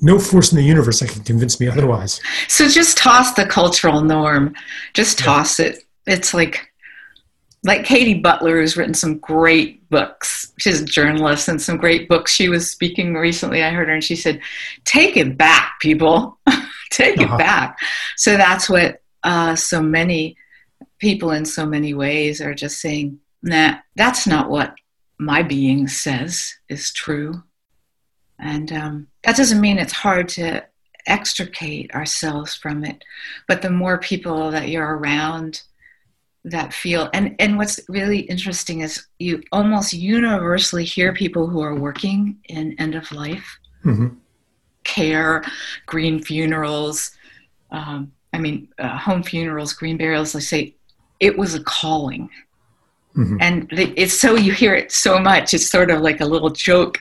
[0.00, 2.20] no force in the universe that can convince me otherwise.
[2.46, 4.54] So just toss the cultural norm.
[4.94, 5.66] Just toss yeah.
[5.66, 5.78] it.
[6.06, 6.72] It's like,
[7.64, 10.52] like Katy Butler has written some great books.
[10.58, 12.32] She's a journalist and some great books.
[12.32, 13.62] She was speaking recently.
[13.62, 14.40] I heard her and she said,
[14.84, 16.38] "Take it back, people.
[16.90, 17.34] Take uh-huh.
[17.34, 17.78] it back."
[18.16, 20.36] So that's what uh, so many
[20.98, 24.74] people in so many ways are just saying, nah, that's not what
[25.18, 27.42] my being says is true.
[28.38, 30.64] And um, that doesn't mean it's hard to
[31.06, 33.02] extricate ourselves from it.
[33.48, 35.62] But the more people that you're around
[36.44, 41.74] that feel, and, and what's really interesting is you almost universally hear people who are
[41.74, 44.08] working in end of life mm-hmm.
[44.84, 45.42] care,
[45.86, 47.10] green funerals,
[47.70, 50.74] um, I mean, uh, home funerals, green burials, they say
[51.20, 52.30] it was a calling.
[53.16, 53.36] Mm-hmm.
[53.40, 57.00] And it's so you hear it so much, it's sort of like a little joke.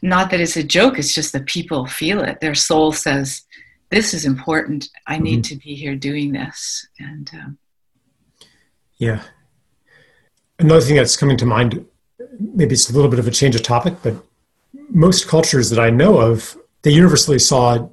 [0.00, 2.40] Not that it's a joke, it's just that people feel it.
[2.40, 3.42] Their soul says,
[3.90, 4.88] This is important.
[5.06, 5.54] I need mm-hmm.
[5.54, 6.86] to be here doing this.
[6.98, 7.58] And um,
[8.96, 9.22] yeah.
[10.58, 11.84] Another thing that's coming to mind,
[12.38, 14.14] maybe it's a little bit of a change of topic, but
[14.88, 17.88] most cultures that I know of, they universally saw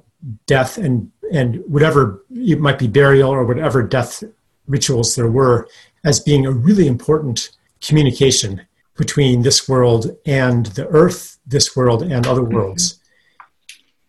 [0.46, 4.22] death and and whatever it might be burial or whatever death
[4.66, 5.68] rituals there were
[6.04, 12.26] as being a really important communication between this world and the earth, this world and
[12.26, 12.54] other mm-hmm.
[12.54, 13.00] worlds.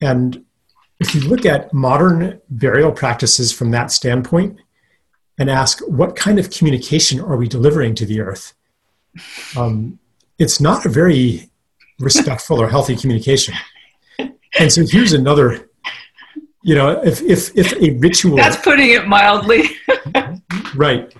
[0.01, 0.45] And
[0.99, 4.59] if you look at modern burial practices from that standpoint
[5.37, 8.53] and ask what kind of communication are we delivering to the earth,
[9.55, 9.99] um,
[10.37, 11.49] it's not a very
[11.99, 13.53] respectful or healthy communication.
[14.57, 15.68] And so here's another
[16.61, 19.63] you know if if if a ritual that's putting it mildly.
[20.75, 21.11] Right.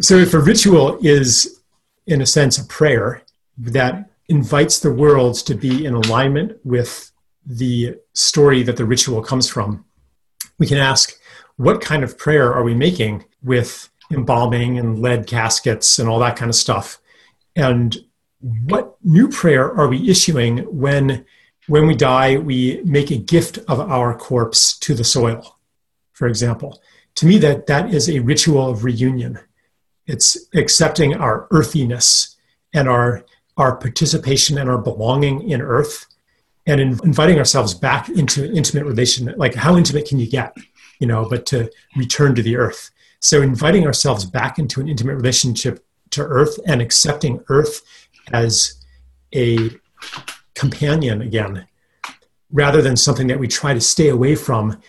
[0.00, 1.60] So if a ritual is
[2.06, 3.22] in a sense a prayer
[3.56, 7.10] that invites the world to be in alignment with
[7.46, 9.84] the story that the ritual comes from
[10.58, 11.14] we can ask
[11.56, 16.36] what kind of prayer are we making with embalming and lead caskets and all that
[16.36, 16.98] kind of stuff?
[17.56, 17.96] And
[18.40, 21.24] what new prayer are we issuing when
[21.66, 25.58] when we die, we make a gift of our corpse to the soil,
[26.12, 26.80] for example.
[27.16, 29.38] To me, that, that is a ritual of reunion.
[30.06, 32.36] It's accepting our earthiness
[32.74, 33.24] and our,
[33.56, 36.06] our participation and our belonging in earth
[36.66, 39.32] and in, inviting ourselves back into an intimate relation.
[39.36, 40.56] Like, how intimate can you get?
[40.98, 42.90] You know, but to return to the earth.
[43.20, 47.82] So, inviting ourselves back into an intimate relationship to earth and accepting earth
[48.32, 48.84] as
[49.34, 49.70] a
[50.54, 51.66] companion again,
[52.52, 54.80] rather than something that we try to stay away from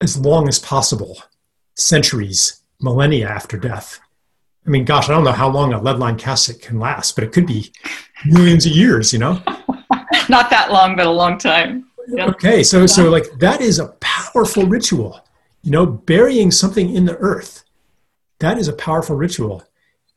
[0.00, 1.22] as long as possible,
[1.74, 4.00] centuries, millennia after death.
[4.66, 7.24] I mean, gosh, I don't know how long a lead line casket can last, but
[7.24, 7.70] it could be
[8.24, 9.42] millions of years, you know?
[10.28, 11.86] Not that long, but a long time.
[12.08, 12.26] Yeah.
[12.26, 15.20] Okay, so so like that is a powerful ritual.
[15.62, 17.64] You know, burying something in the earth.
[18.40, 19.64] That is a powerful ritual.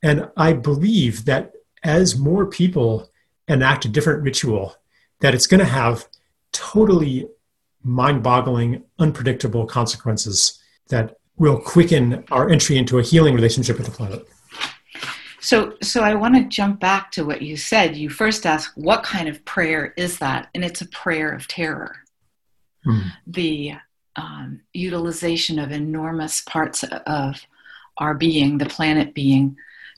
[0.04, 3.10] And I believe that as more people
[3.48, 4.76] enact a different ritual,
[5.22, 6.08] that it's going to have
[6.52, 7.28] totally
[7.84, 13.92] mind boggling, unpredictable consequences that will quicken our entry into a healing relationship with the
[13.92, 14.28] planet.
[15.40, 17.96] So, so I want to jump back to what you said.
[17.96, 21.96] You first asked, "What kind of prayer is that?" And it's a prayer of terror.
[22.86, 23.12] Mm.
[23.28, 23.74] The
[24.18, 27.46] um, utilization of enormous parts of
[27.98, 29.56] our being, the planet being,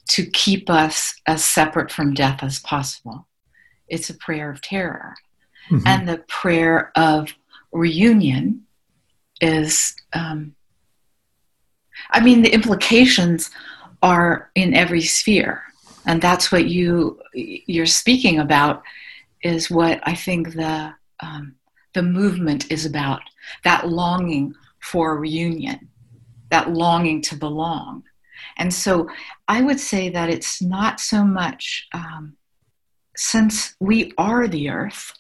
[0.10, 3.28] to keep us as separate from death as possible.
[3.90, 5.16] It's a prayer of terror.
[5.70, 5.88] Mm-hmm.
[5.88, 7.34] And the prayer of
[7.72, 8.66] reunion
[9.42, 10.56] is, um,
[12.12, 13.52] I mean, the implications
[14.02, 15.64] are in every sphere.
[16.06, 18.84] And that's what you you're speaking about
[19.44, 21.56] is what I think the um,
[21.94, 23.22] the movement is about
[23.64, 25.90] that longing for reunion,
[26.50, 28.04] that longing to belong.
[28.58, 29.10] And so
[29.48, 32.36] I would say that it's not so much um,
[33.20, 35.14] since we are the earth.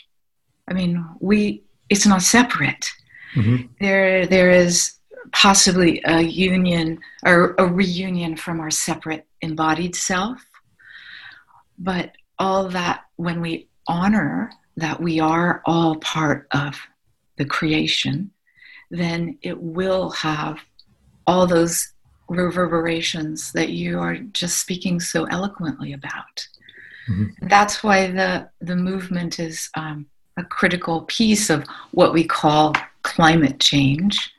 [0.67, 2.91] I mean, we it's not separate.
[3.35, 3.67] Mm-hmm.
[3.79, 4.93] There, there is
[5.31, 10.39] possibly a union or a reunion from our separate embodied self.
[11.77, 16.79] But all that, when we honor that we are all part of
[17.37, 18.31] the creation,
[18.91, 20.59] then it will have
[21.27, 21.93] all those
[22.27, 26.47] reverberations that you are just speaking so eloquently about.
[27.09, 27.47] Mm-hmm.
[27.47, 30.05] That's why the, the movement is um,
[30.37, 34.33] a critical piece of what we call climate change,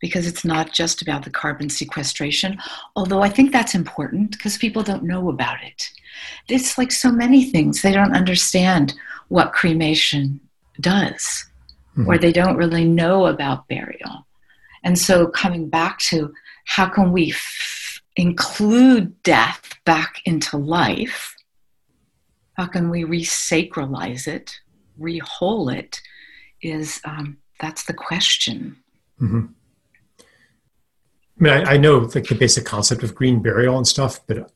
[0.00, 2.58] because it's not just about the carbon sequestration,
[2.96, 5.90] although I think that's important because people don't know about it.
[6.48, 8.94] It's like so many things, they don't understand
[9.28, 10.40] what cremation
[10.80, 11.46] does,
[11.96, 12.08] mm-hmm.
[12.08, 14.26] or they don't really know about burial.
[14.84, 16.32] And so, coming back to
[16.64, 21.34] how can we f- include death back into life?
[22.58, 24.60] How can we resacralize it,
[25.00, 26.00] rewhole it?
[26.60, 28.76] Is um, that's the question.
[29.20, 29.46] Mm-hmm.
[30.18, 34.50] I mean, I, I, know like the basic concept of green burial and stuff, but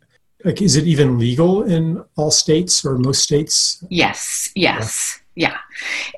[0.44, 3.84] like, is it even legal in all states or most states?
[3.88, 5.50] Yes, yes, yeah.
[5.50, 5.58] yeah.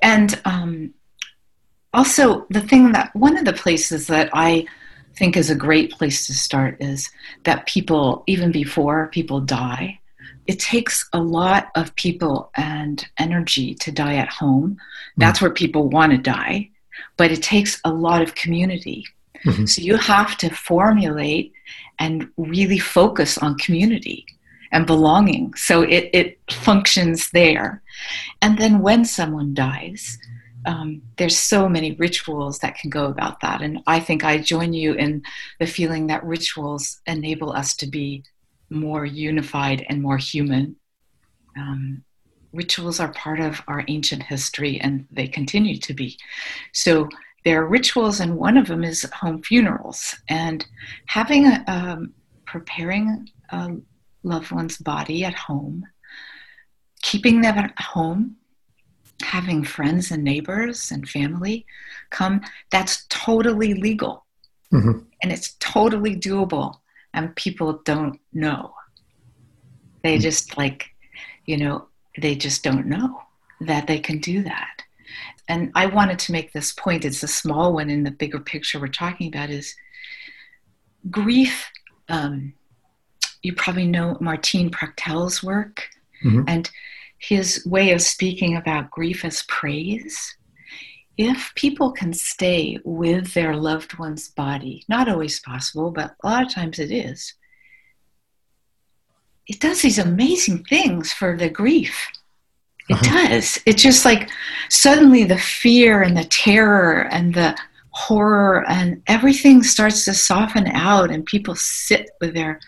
[0.01, 0.95] And um,
[1.93, 4.65] also, the thing that one of the places that I
[5.17, 7.11] think is a great place to start is
[7.43, 10.01] that people, even before people die,
[10.47, 14.79] it takes a lot of people and energy to die at home.
[15.17, 16.71] That's mm where people want to die,
[17.17, 19.07] but it takes a lot of community.
[19.45, 19.67] Mm-hmm.
[19.67, 21.53] So you have to formulate
[21.99, 24.27] and really focus on community
[24.73, 25.55] and belonging.
[25.55, 27.83] So it, it functions there.
[28.43, 30.19] And then when someone dies,
[30.67, 33.61] um, there's so many rituals that can go about that.
[33.61, 35.23] And I think I join you in
[35.61, 38.25] the feeling that rituals enable us to be
[38.75, 40.77] more unified and more human.
[41.57, 42.05] Um,
[42.53, 46.19] rituals are part of our ancient history and they continue to be.
[46.73, 47.09] So
[47.45, 50.15] there are rituals, and one of them is home funerals.
[50.29, 50.67] And
[51.07, 52.15] having a, um,
[52.47, 53.77] preparing a
[54.23, 55.85] loved one's body at home,
[57.03, 58.37] keeping them at home,
[59.23, 61.67] having friends and neighbors and family
[62.09, 64.25] come, that's totally legal.
[64.73, 65.01] Mm-hmm.
[65.23, 66.79] And it's totally doable.
[67.15, 68.75] And people don't know.
[70.03, 70.23] They mm-hmm.
[70.23, 70.91] just like,
[71.47, 71.87] you know,
[72.21, 73.23] they just don't know
[73.61, 74.85] that they can do that
[75.49, 77.05] and I wanted to make this point.
[77.05, 79.51] It's a small one in the bigger picture we're talking about.
[79.51, 79.75] Is
[81.11, 81.71] grief.
[82.09, 82.55] Um,
[83.43, 85.89] you probably know Martín Prechtel's work
[86.25, 86.45] mm-hmm.
[86.49, 86.71] and
[87.19, 90.35] his way of speaking about grief as praise.
[91.17, 96.45] If people can stay with their loved one's body, not always possible, but a lot
[96.45, 97.35] of times it is,
[99.47, 102.09] it does these amazing things for the grief
[102.89, 103.29] it uh-huh.
[103.29, 103.59] does.
[103.67, 104.29] It's just like
[104.69, 107.57] suddenly the fear and the terror and the
[107.91, 112.61] horror and everything starts to soften out, and people sit with their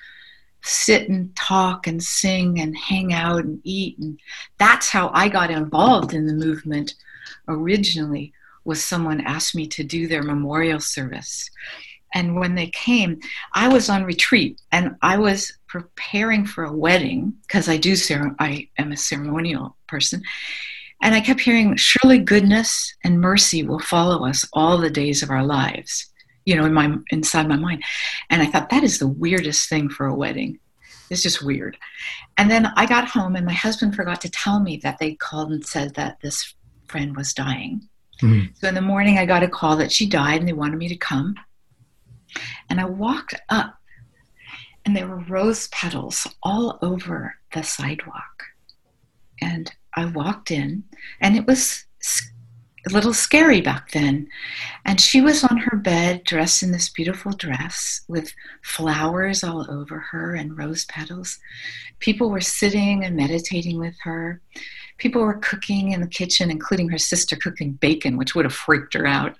[0.63, 3.99] sit and talk and sing and hang out and eat.
[3.99, 4.19] And
[4.59, 6.95] that's how I got involved in the movement
[7.49, 8.33] originally
[8.65, 11.49] was someone asked me to do their memorial service.
[12.15, 13.21] And when they came,
[13.55, 17.95] I was on retreat and I was preparing for a wedding because I do
[18.39, 20.23] I am a ceremonial person.
[21.03, 25.31] And I kept hearing, surely goodness and mercy will follow us all the days of
[25.31, 26.11] our lives,
[26.47, 27.85] you know, in my inside my mind.
[28.31, 30.59] And I thought that is the weirdest thing for a wedding.
[31.11, 31.77] It's just weird.
[32.39, 35.53] And then I got home and my husband forgot to tell me that they called
[35.53, 36.55] and said that this
[36.89, 37.89] friend was dying.
[38.23, 38.53] Mm-hmm.
[38.55, 40.89] So in the morning I got a call that she died and they wanted me
[40.89, 41.35] to come.
[42.71, 43.77] And I walked up
[44.85, 48.45] and there were rose petals all over the sidewalk.
[49.41, 50.85] And I walked in,
[51.21, 51.85] and it was
[52.87, 54.29] a little scary back then.
[54.85, 58.33] And she was on her bed dressed in this beautiful dress with
[58.63, 61.39] flowers all over her and rose petals.
[61.99, 64.41] People were sitting and meditating with her.
[64.99, 68.95] People were cooking in the kitchen, including her sister cooking bacon, which would have freaked
[68.95, 69.37] her out.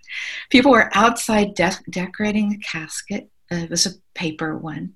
[0.51, 3.31] People were outside de- decorating the casket.
[3.51, 4.95] Uh, it was a paper one.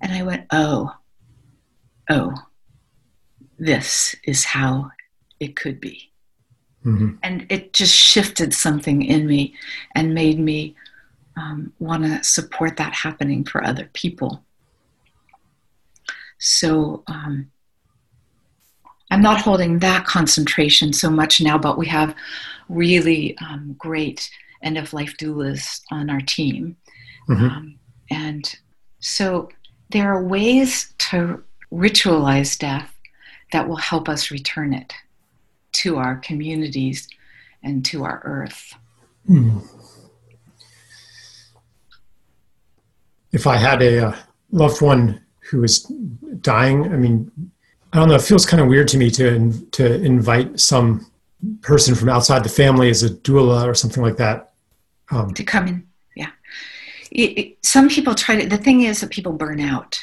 [0.00, 0.94] And I went, oh,
[2.08, 2.34] oh,
[3.58, 4.90] this is how
[5.38, 6.09] it could be.
[6.84, 7.16] Mm-hmm.
[7.22, 9.54] And it just shifted something in me
[9.94, 10.74] and made me
[11.36, 14.42] um, want to support that happening for other people.
[16.38, 17.50] So um,
[19.10, 22.14] I'm not holding that concentration so much now, but we have
[22.68, 24.30] really um, great
[24.62, 26.76] end of life doulas on our team.
[27.28, 27.44] Mm-hmm.
[27.44, 27.78] Um,
[28.10, 28.54] and
[29.00, 29.50] so
[29.90, 32.94] there are ways to ritualize death
[33.52, 34.94] that will help us return it
[35.72, 37.08] to our communities
[37.62, 38.74] and to our earth.
[39.26, 39.58] Hmm.
[43.32, 44.16] If I had a uh,
[44.50, 45.84] loved one who was
[46.40, 47.30] dying, I mean,
[47.92, 48.14] I don't know.
[48.14, 51.06] It feels kind of weird to me to to invite some
[51.62, 54.52] person from outside the family as a doula or something like that
[55.10, 55.86] um, to come in.
[56.16, 56.30] Yeah,
[57.10, 58.48] it, it, some people try to.
[58.48, 60.00] The thing is that people burn out.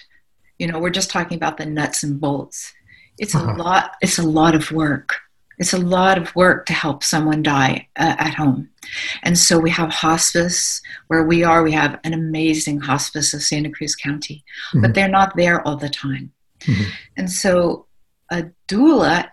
[0.60, 2.74] You know, we're just talking about the nuts and bolts.
[3.18, 3.54] It's uh-huh.
[3.54, 3.96] a lot.
[4.02, 5.16] It's a lot of work.
[5.58, 8.70] It's a lot of work to help someone die uh, at home.
[9.24, 11.64] And so we have hospice where we are.
[11.64, 14.82] We have an amazing hospice of Santa Cruz County, mm-hmm.
[14.82, 16.32] but they're not there all the time.
[16.62, 16.90] Mm-hmm.
[17.18, 17.88] And so
[18.32, 19.30] a doula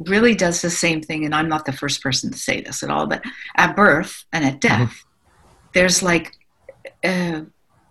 [0.00, 1.24] really does the same thing.
[1.24, 3.22] And I'm not the first person to say this at all, but
[3.56, 5.68] at birth and at death, mm-hmm.
[5.74, 6.32] there's like,
[7.04, 7.42] uh,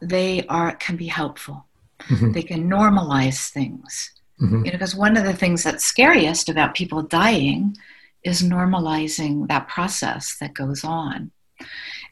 [0.01, 1.65] they are can be helpful.
[2.01, 2.31] Mm-hmm.
[2.33, 4.11] They can normalize things.
[4.41, 4.65] Mm-hmm.
[4.65, 7.75] You know, because one of the things that's scariest about people dying
[8.23, 11.31] is normalizing that process that goes on.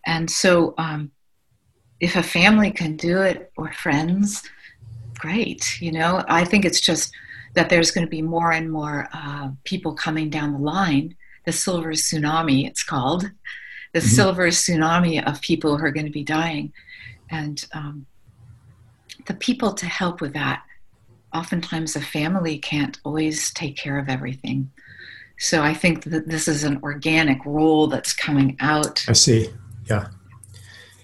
[0.06, 1.12] And so, um,
[2.00, 4.44] if a family can do it or friends,
[5.18, 5.82] great.
[5.82, 7.14] You know, I think it's just
[7.54, 11.16] that there's going to be more and more uh, people coming down the line.
[11.46, 13.24] The silver tsunami, it's called,
[13.94, 14.08] the mm-hmm.
[14.08, 16.74] silver tsunami of people who are going to be dying,
[17.30, 18.08] and um,
[19.28, 20.64] the people to help with that
[21.36, 24.72] oftentimes a family can't always take care of everything.
[25.38, 29.04] So I think that this is an organic role that's coming out.
[29.08, 29.50] I see.
[29.90, 30.08] Yeah.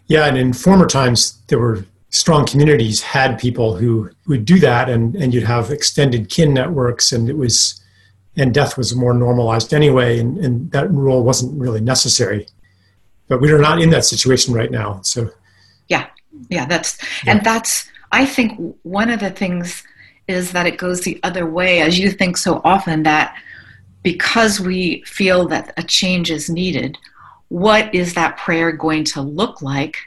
[0.07, 0.25] Yeah.
[0.25, 5.15] And in former times, there were strong communities had people who would do that and,
[5.15, 7.81] and you'd have extended kin networks and it was,
[8.37, 10.17] and death was more normalized anyway.
[10.17, 12.47] And, and that role wasn't really necessary.
[13.27, 15.01] But we are not in that situation right now.
[15.03, 15.29] So,
[15.89, 16.07] yeah.
[16.49, 16.65] Yeah.
[16.65, 17.33] That's, yeah.
[17.33, 19.83] and that's, I think one of the things
[20.31, 23.35] is that it goes the other way, as you think so often, that
[24.03, 26.97] because we feel that a change is needed,
[27.49, 29.97] what is that prayer going to look like?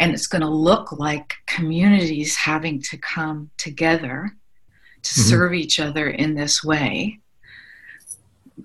[0.00, 4.30] And it's going to look like communities having to come together
[5.02, 5.28] to mm-hmm.
[5.28, 7.18] serve each other in this way.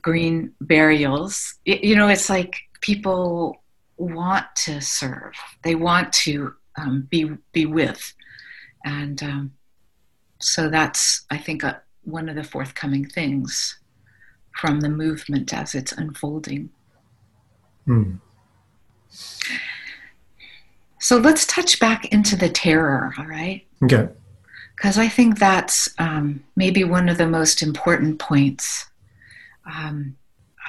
[0.01, 3.63] Green burials, you know, it's like people
[3.97, 8.13] want to serve, they want to um, be, be with.
[8.86, 9.51] And um,
[10.40, 13.78] so that's, I think, a, one of the forthcoming things
[14.52, 16.70] from the movement as it's unfolding.
[17.86, 18.16] Hmm.
[21.00, 23.66] So let's touch back into the terror, all right?
[23.84, 24.10] Okay.
[24.76, 28.86] Because I think that's um, maybe one of the most important points.
[29.66, 30.18] Um,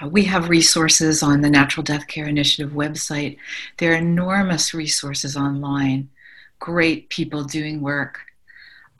[0.00, 3.36] uh, we have resources on the Natural Death Care Initiative website.
[3.78, 6.08] There are enormous resources online,
[6.58, 8.20] great people doing work.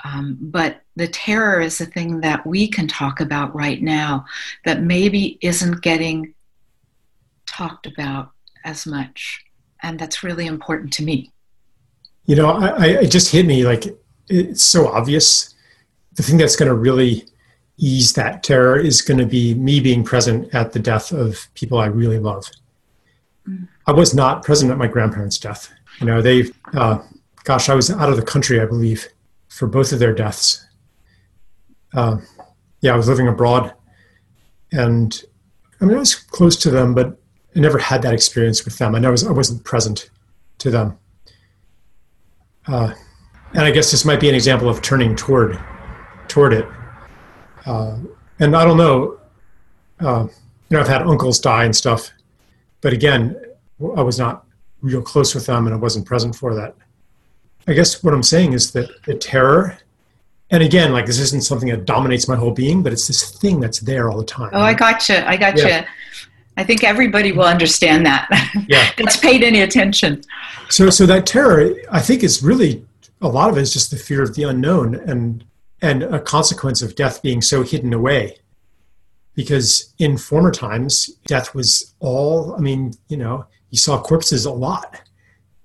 [0.05, 4.25] Um, but the terror is the thing that we can talk about right now
[4.65, 6.35] that maybe isn't getting
[7.47, 8.31] talked about
[8.65, 9.45] as much.
[9.83, 11.33] And that's really important to me.
[12.27, 13.87] You know, I, I, it just hit me like
[14.29, 15.55] it's so obvious.
[16.15, 17.25] The thing that's going to really
[17.77, 21.79] ease that terror is going to be me being present at the death of people
[21.79, 22.45] I really love.
[23.49, 23.69] Mm.
[23.87, 25.73] I was not present at my grandparents' death.
[26.01, 26.99] You know, they, uh,
[27.45, 29.09] gosh, I was out of the country, I believe
[29.59, 30.65] for both of their deaths.
[31.93, 32.19] Uh,
[32.81, 33.75] yeah, I was living abroad,
[34.71, 35.21] and
[35.81, 37.19] I mean, I was close to them, but
[37.57, 38.95] I never had that experience with them.
[38.95, 40.11] I was I wasn't present
[40.59, 40.97] to them.
[42.69, 42.93] Uh,
[43.53, 45.59] and I guess this might be an example of turning toward
[46.29, 46.67] toward it.
[47.67, 47.99] Uh,
[48.39, 49.19] and I don't know,
[49.99, 50.29] uh,
[50.69, 52.13] you know, I've had uncles die and stuff,
[52.81, 53.35] but again,
[53.97, 54.47] I was not
[54.83, 56.77] real close with them, and I wasn't present for that.
[57.69, 59.77] I guess what I'm saying is that the terror,
[60.51, 63.61] and again, like this isn't something that dominates my whole being, but it's this thing
[63.61, 64.51] that's there all the time.
[64.55, 65.29] Oh, I gotcha.
[65.29, 65.69] I gotcha.
[65.69, 65.87] Yeah.
[66.57, 68.27] I think everybody will understand that.
[68.67, 68.91] Yeah.
[68.99, 70.23] that's paid any attention.
[70.71, 72.85] So, so that terror, I think, is really
[73.21, 75.45] a lot of it is just the fear of the unknown and
[75.81, 78.39] and a consequence of death being so hidden away.
[79.35, 82.55] Because in former times, death was all.
[82.57, 85.01] I mean, you know, you saw corpses a lot.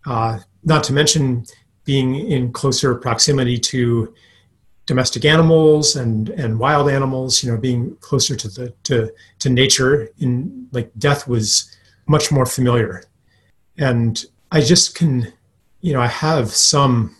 [0.05, 1.45] Uh, not to mention
[1.85, 4.13] being in closer proximity to
[4.85, 10.09] domestic animals and and wild animals you know being closer to the to to nature
[10.19, 11.75] in like death was
[12.05, 13.03] much more familiar.
[13.77, 15.33] And i just can
[15.81, 17.15] you know i have some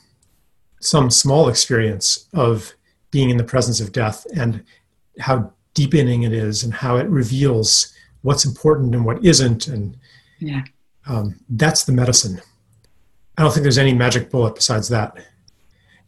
[0.81, 2.73] some small experience of
[3.11, 4.63] being in the presence of death and
[5.19, 9.97] how deepening it is and how it reveals what's important and what isn't and
[10.39, 10.63] yeah.
[11.07, 12.41] um, that's the medicine
[13.37, 15.17] i don't think there's any magic bullet besides that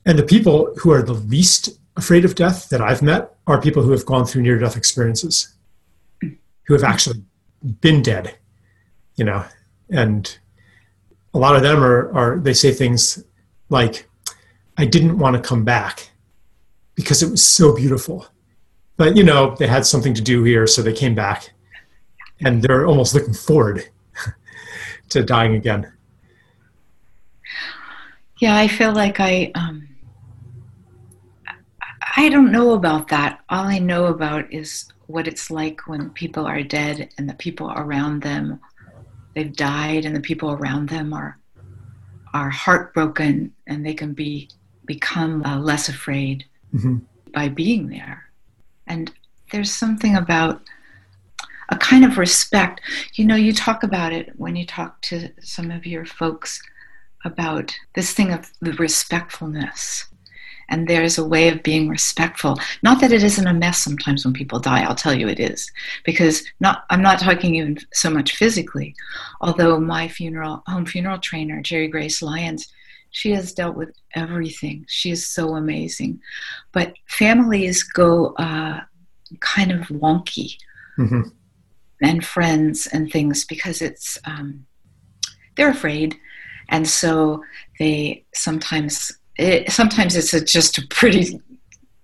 [0.06, 3.82] and the people who are the least afraid of death that I've met are people
[3.82, 5.54] who have gone through near death experiences,
[6.22, 7.24] who have actually
[7.82, 8.38] been dead,
[9.16, 9.44] you know.
[9.90, 10.38] And
[11.34, 13.24] a lot of them are, are they say things
[13.70, 14.08] like,
[14.78, 16.12] I didn't want to come back
[16.96, 18.28] because it was so beautiful.
[18.98, 21.52] But, you know, they had something to do here, so they came back.
[22.42, 23.90] And they're almost looking forward
[25.10, 25.92] to dying again.
[28.38, 29.88] Yeah, I feel like I um,
[32.18, 33.40] I don't know about that.
[33.50, 37.72] All I know about is what it's like when people are dead and the people
[37.76, 38.60] around them
[39.36, 41.38] they've died and the people around them are
[42.34, 44.50] are heartbroken and they can be
[44.86, 46.98] become uh, less afraid mm-hmm.
[47.34, 48.26] by being there.
[48.88, 49.12] And
[49.52, 50.62] there's something about
[51.70, 52.82] a kind of respect.
[53.14, 56.62] You know, you talk about it when you talk to some of your folks
[57.26, 60.06] about this thing of the respectfulness.
[60.70, 62.58] And there's a way of being respectful.
[62.82, 65.70] Not that it isn't a mess sometimes when people die i'll tell you it is.
[66.06, 68.96] Because not i'm not talking even so much physically.
[69.42, 72.72] Although my funeral home funeral trainer Jerrigrace Lyons
[73.16, 74.86] she has dealt with everything.
[74.90, 76.20] She is so amazing.
[76.74, 78.82] But families go uh,
[79.40, 80.58] kind of wonky
[81.00, 81.22] mm-hmm.
[82.02, 84.66] and friends and things because it's um,
[85.56, 86.18] they're afraid
[86.70, 87.44] and so
[87.80, 91.40] they sometimes it, sometimes it's a, just a pretty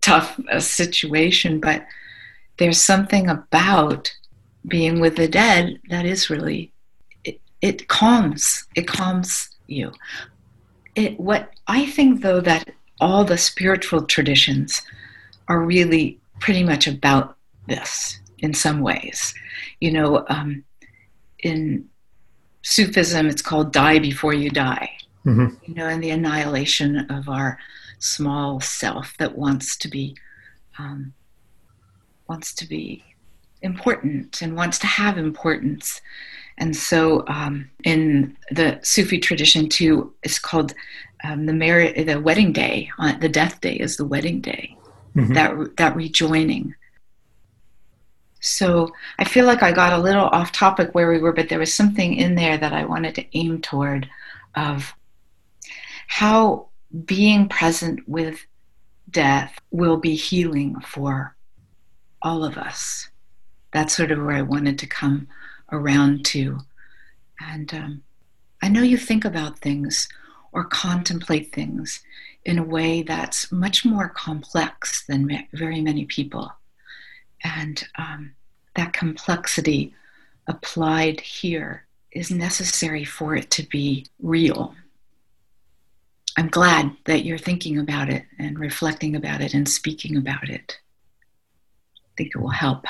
[0.01, 1.85] tough uh, situation, but
[2.57, 4.13] there's something about
[4.67, 6.71] being with the dead that is really
[7.23, 9.91] it, it calms it calms you.
[10.95, 14.81] It what i think though that all the spiritual traditions
[15.47, 17.35] are really pretty much about
[17.67, 19.33] this in some ways.
[19.79, 20.63] You know um,
[21.39, 21.89] in
[22.61, 24.89] sufism it's called die before you die
[25.25, 25.53] mm-hmm.
[25.65, 27.57] you know, and the annihilation of our
[27.99, 30.15] small self that wants to be
[30.79, 31.13] um,
[32.27, 33.03] wants to be
[33.61, 36.01] important and wants to have importance.
[36.57, 40.73] And so, um, in the Sufi tradition too, it's called
[41.23, 42.89] um, the marriage, the wedding day.
[42.97, 44.75] On the death day is the wedding day.
[45.15, 45.33] Mm-hmm.
[45.33, 46.73] That that rejoining.
[48.41, 51.59] So I feel like I got a little off topic where we were, but there
[51.59, 54.09] was something in there that I wanted to aim toward,
[54.55, 54.93] of
[56.07, 56.67] how
[57.05, 58.45] being present with
[59.09, 61.35] death will be healing for
[62.21, 63.09] all of us.
[63.73, 65.27] That's sort of where I wanted to come
[65.71, 66.59] around to.
[67.39, 68.03] And um,
[68.61, 70.07] I know you think about things
[70.51, 72.01] or contemplate things
[72.43, 76.51] in a way that's much more complex than very many people.
[77.43, 78.33] And um,
[78.75, 79.93] that complexity
[80.47, 84.75] applied here is necessary for it to be real.
[86.37, 90.79] I'm glad that you're thinking about it and reflecting about it and speaking about it.
[91.97, 92.85] I think it will help.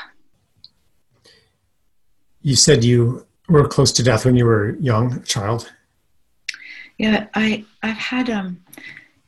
[2.42, 5.72] You said you were close to death when you were young, child.
[6.98, 8.64] Yeah, I I've had um,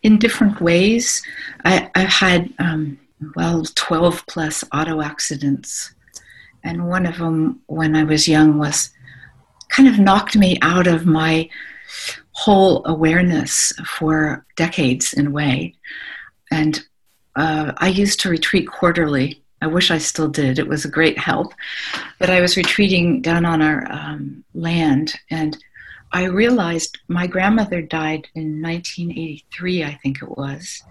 [0.04, 1.24] in different ways.
[1.66, 3.00] I, I've had um,
[3.36, 5.94] well twelve plus auto accidents,
[6.64, 8.90] and one of them when I was young was
[9.70, 11.50] kind of knocked me out of my
[12.34, 15.74] whole awareness for decades in a way.
[16.52, 16.84] And
[17.36, 19.42] uh, I used to retreat quarterly.
[19.62, 20.60] I wish I still did.
[20.60, 21.54] It was a great help.
[22.20, 25.58] But I was retreating down on our um, land, and
[26.12, 30.84] I realized my grandmother died in 1983, I think it was.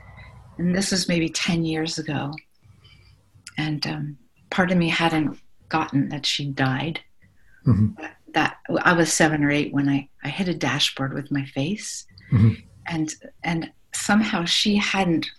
[0.63, 2.33] And this was maybe 10 years ago.
[3.59, 4.19] And um,
[4.51, 5.39] part of me hadn't
[5.69, 7.01] gotten that she died.
[7.67, 8.05] Mm-hmm
[8.35, 12.07] that I was seven or eight when I, I hit a dashboard with my face.
[12.33, 12.55] Mm-hmm.
[12.87, 15.31] And, and somehow she hadn't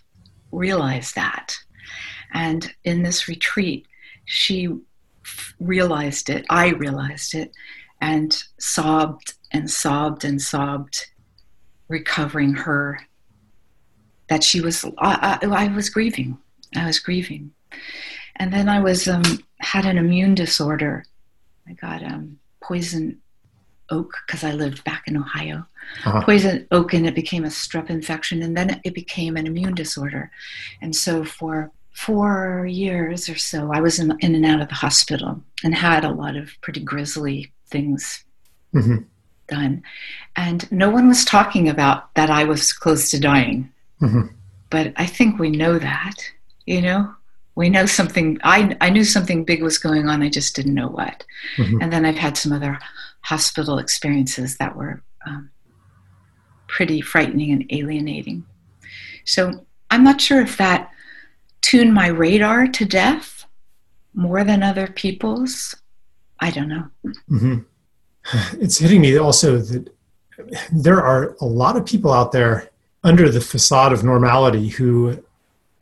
[0.52, 1.54] realized that.
[2.32, 3.86] And in this retreat,
[4.24, 4.68] she
[5.60, 7.52] realized it, I realized it,
[8.00, 11.06] and sobbed and sobbed and sobbed,
[11.88, 13.00] recovering her.
[14.28, 16.38] That she was, I, I, I was grieving.
[16.74, 17.52] I was grieving,
[18.36, 19.22] and then I was um,
[19.60, 21.04] had an immune disorder.
[21.68, 23.20] I got um, poison
[23.90, 25.66] oak because I lived back in Ohio.
[26.04, 26.22] Uh-huh.
[26.22, 30.30] Poison oak, and it became a strep infection, and then it became an immune disorder.
[30.80, 34.74] And so for four years or so, I was in, in and out of the
[34.74, 38.24] hospital and had a lot of pretty grisly things
[38.74, 39.04] mm-hmm.
[39.46, 39.82] done.
[40.34, 43.70] And no one was talking about that I was close to dying.
[44.00, 44.26] Mm-hmm.
[44.70, 46.14] But I think we know that,
[46.66, 47.14] you know?
[47.56, 50.88] We know something, I, I knew something big was going on, I just didn't know
[50.88, 51.24] what.
[51.56, 51.82] Mm-hmm.
[51.82, 52.78] And then I've had some other
[53.20, 55.50] hospital experiences that were um,
[56.66, 58.44] pretty frightening and alienating.
[59.24, 60.90] So I'm not sure if that
[61.62, 63.34] tuned my radar to death
[64.14, 65.74] more than other people's?
[66.40, 66.88] I don't know.
[67.30, 67.58] Mm-hmm.
[68.60, 69.94] It's hitting me also that
[70.72, 72.70] there are a lot of people out there
[73.04, 75.22] under the facade of normality who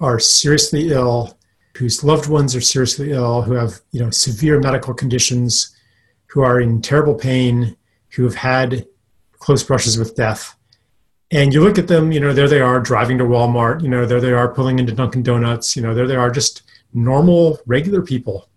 [0.00, 1.38] are seriously ill,
[1.76, 5.74] whose loved ones are seriously ill, who have you know severe medical conditions,
[6.26, 7.76] who are in terrible pain,
[8.10, 8.86] who have had
[9.38, 10.56] close brushes with death,
[11.32, 14.04] and you look at them, you know, there they are driving to Walmart, you know,
[14.04, 16.62] there they are pulling into Dunkin' Donuts, you know, there they are just
[16.92, 18.50] normal, regular people.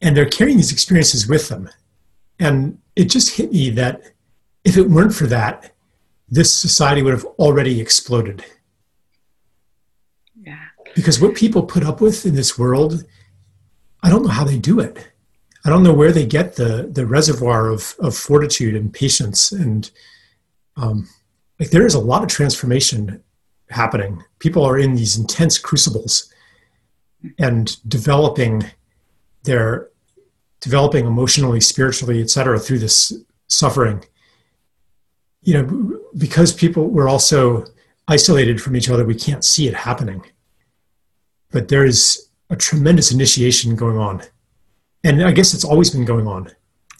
[0.00, 1.68] And they're carrying these experiences with them.
[2.40, 4.00] And it just hit me that
[4.64, 5.72] if it weren't for that,
[6.32, 8.42] this society would have already exploded.
[10.34, 10.58] Yeah.
[10.94, 13.04] Because what people put up with in this world,
[14.02, 15.10] I don't know how they do it.
[15.62, 19.90] I don't know where they get the the reservoir of of fortitude and patience and
[20.76, 21.06] um,
[21.60, 23.22] like there is a lot of transformation
[23.68, 24.24] happening.
[24.38, 26.32] People are in these intense crucibles
[27.38, 28.64] and developing
[29.44, 29.90] their
[30.60, 32.58] developing emotionally, spiritually, etc.
[32.58, 33.12] through this
[33.48, 34.02] suffering.
[35.42, 37.64] You know, because people were also
[38.08, 40.24] isolated from each other, we can't see it happening.
[41.50, 44.22] But there is a tremendous initiation going on.
[45.04, 46.50] And I guess it's always been going on.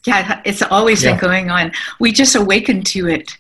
[0.07, 1.13] Yeah, it's always yeah.
[1.13, 1.73] been going on.
[2.01, 3.39] We just awakened to it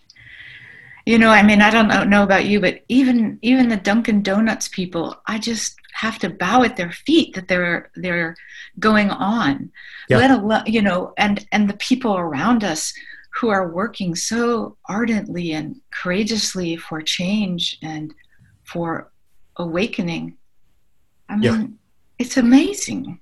[1.06, 4.68] you know i mean i don't know about you but even even the dunkin donuts
[4.68, 8.36] people i just have to bow at their feet that they're they're
[8.78, 9.70] going on
[10.08, 10.16] yeah.
[10.16, 12.92] let alone you know and and the people around us
[13.34, 18.14] who are working so ardently and courageously for change and
[18.64, 19.10] for
[19.56, 20.36] awakening
[21.28, 21.66] i mean yeah.
[22.18, 23.20] it's amazing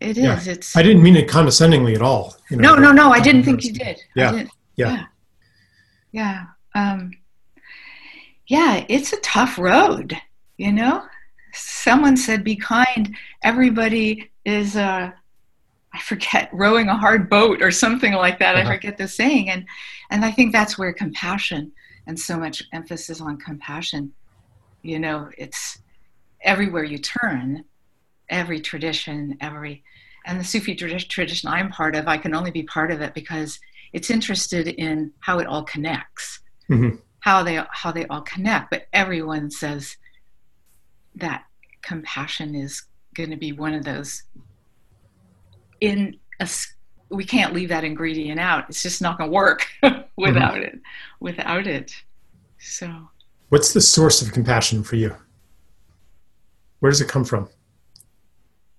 [0.00, 0.46] It is.
[0.46, 0.52] yeah.
[0.52, 3.44] it's i didn't mean it condescendingly at all you know, no no no i didn't
[3.44, 4.44] think you did yeah
[4.76, 5.04] yeah
[6.12, 6.44] yeah
[6.74, 7.12] um,
[8.46, 10.16] yeah, it's a tough road,
[10.56, 11.04] you know?
[11.52, 13.14] Someone said, be kind.
[13.42, 15.10] Everybody is, uh,
[15.98, 18.54] I forget, rowing a hard boat or something like that.
[18.54, 18.68] Uh-huh.
[18.68, 19.50] I forget the saying.
[19.50, 19.66] And,
[20.10, 21.72] and I think that's where compassion
[22.06, 24.12] and so much emphasis on compassion,
[24.82, 25.80] you know, it's
[26.42, 27.64] everywhere you turn,
[28.30, 29.82] every tradition, every,
[30.24, 33.58] and the Sufi tradition I'm part of, I can only be part of it because
[33.92, 36.40] it's interested in how it all connects.
[36.70, 39.96] Mm-hmm how they how they all connect but everyone says
[41.16, 41.44] that
[41.82, 42.84] compassion is
[43.14, 44.22] going to be one of those
[45.80, 46.48] in a
[47.10, 48.66] we can't leave that ingredient out.
[48.68, 49.66] It's just not going to work
[50.16, 50.62] without mm-hmm.
[50.62, 50.80] it
[51.20, 51.92] without it.
[52.58, 53.08] So.
[53.48, 55.14] What's the source of compassion for you?
[56.80, 57.48] Where does it come from?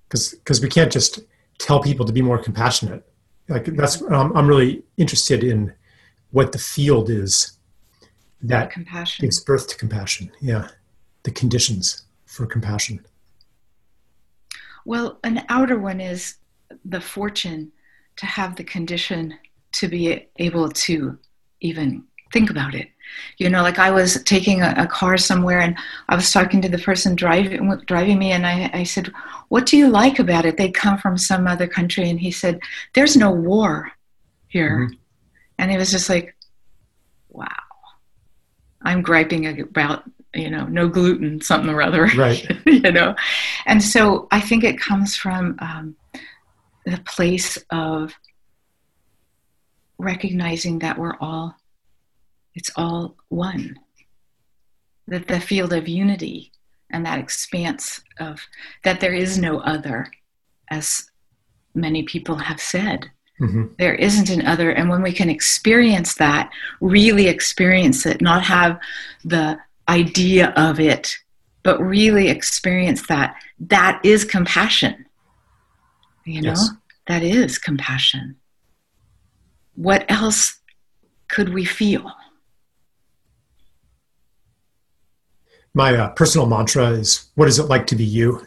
[0.07, 1.19] Because because we can't just
[1.57, 3.05] tell people to be more compassionate.
[3.47, 5.73] Like that's um, i'm really interested in
[6.31, 7.57] what the field is
[8.43, 9.23] that compassion.
[9.23, 10.31] gives birth to compassion.
[10.39, 10.69] Yeah,
[11.23, 13.05] the conditions for compassion.
[14.85, 16.35] Well, an outer one is
[16.85, 17.71] the fortune
[18.17, 19.37] to have the condition
[19.71, 21.17] to be able to
[21.61, 22.89] even think about it.
[23.37, 25.75] You know, like I was taking a, a car somewhere and
[26.09, 29.11] I was talking to the person driving driving me, and I, I said,
[29.47, 32.59] "What do you like about it?" They come from some other country, and he said,
[32.93, 33.91] "There's no war
[34.47, 34.93] here," mm-hmm.
[35.57, 36.35] and it was just like,
[37.29, 37.47] "Wow."
[38.81, 40.03] I'm griping about
[40.33, 43.15] you know no gluten something or other right you know
[43.65, 45.95] and so i think it comes from um,
[46.85, 48.13] the place of
[49.97, 51.55] recognizing that we're all
[52.55, 53.77] it's all one
[55.07, 56.51] that the field of unity
[56.89, 58.41] and that expanse of
[58.83, 60.09] that there is no other
[60.69, 61.09] as
[61.75, 63.09] many people have said
[63.39, 63.65] Mm-hmm.
[63.77, 64.71] There isn't an other.
[64.71, 66.51] And when we can experience that,
[66.81, 68.79] really experience it, not have
[69.23, 69.57] the
[69.87, 71.15] idea of it,
[71.63, 75.05] but really experience that, that is compassion.
[76.29, 76.69] You know, yes.
[77.07, 78.35] that is compassion.
[79.73, 80.59] What else
[81.27, 82.11] could we feel?
[85.73, 88.45] My uh, personal mantra is what is it like to be you?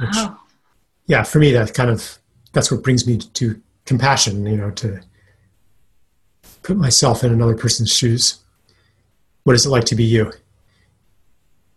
[0.00, 0.36] Which, oh.
[1.06, 2.18] Yeah, for me, that kind of
[2.52, 5.00] that's what brings me to compassion, you know, to
[6.64, 8.40] put myself in another person's shoes.
[9.44, 10.32] What is it like to be you?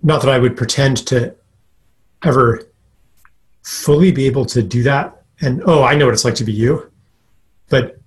[0.01, 1.35] Not that I would pretend to
[2.23, 2.67] ever
[3.65, 5.23] fully be able to do that.
[5.41, 6.91] And oh, I know what it's like to be you.
[7.69, 7.99] But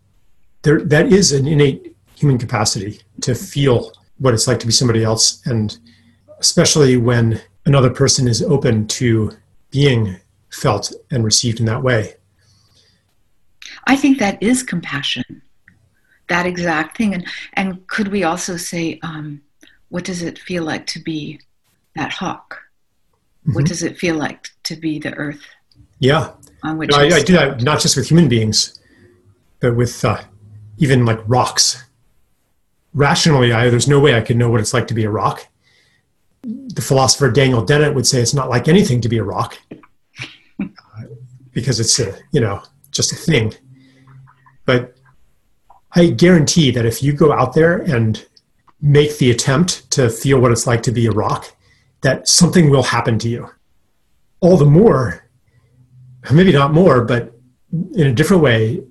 [0.63, 5.03] there, that is an innate human capacity to feel what it's like to be somebody
[5.03, 5.45] else.
[5.47, 5.77] And
[6.39, 9.33] especially when another person is open to
[9.71, 10.17] being
[10.51, 12.15] felt and received in that way.
[13.87, 15.43] I think that is compassion,
[16.29, 17.15] that exact thing.
[17.15, 19.43] And, and could we also say, um,
[19.89, 21.41] what does it feel like to be
[21.97, 22.68] that hawk?
[23.49, 23.55] Mm-hmm.
[23.55, 25.41] What does it feel like to be the earth?
[26.01, 26.33] Yeah.
[26.65, 28.79] On which no, I, I, do that not just with human beings,
[29.61, 30.21] but with uh,
[30.77, 31.83] even like rocks.
[32.93, 35.47] Rationally, I, there's no way I could know what it's like to be a rock.
[36.43, 39.59] The philosopher Daniel Dennett would say it's not like anything to be a rock
[40.61, 40.67] uh,
[41.53, 43.55] because it's a, you know, just a thing.
[44.67, 44.95] But
[45.93, 48.27] I guarantee that if you go out there and
[48.83, 51.55] make the attempt to feel what it's like to be a rock,
[52.03, 53.49] that something will happen to you.
[54.41, 55.29] All the more,
[56.33, 57.33] maybe not more, but
[57.95, 58.83] in a different way.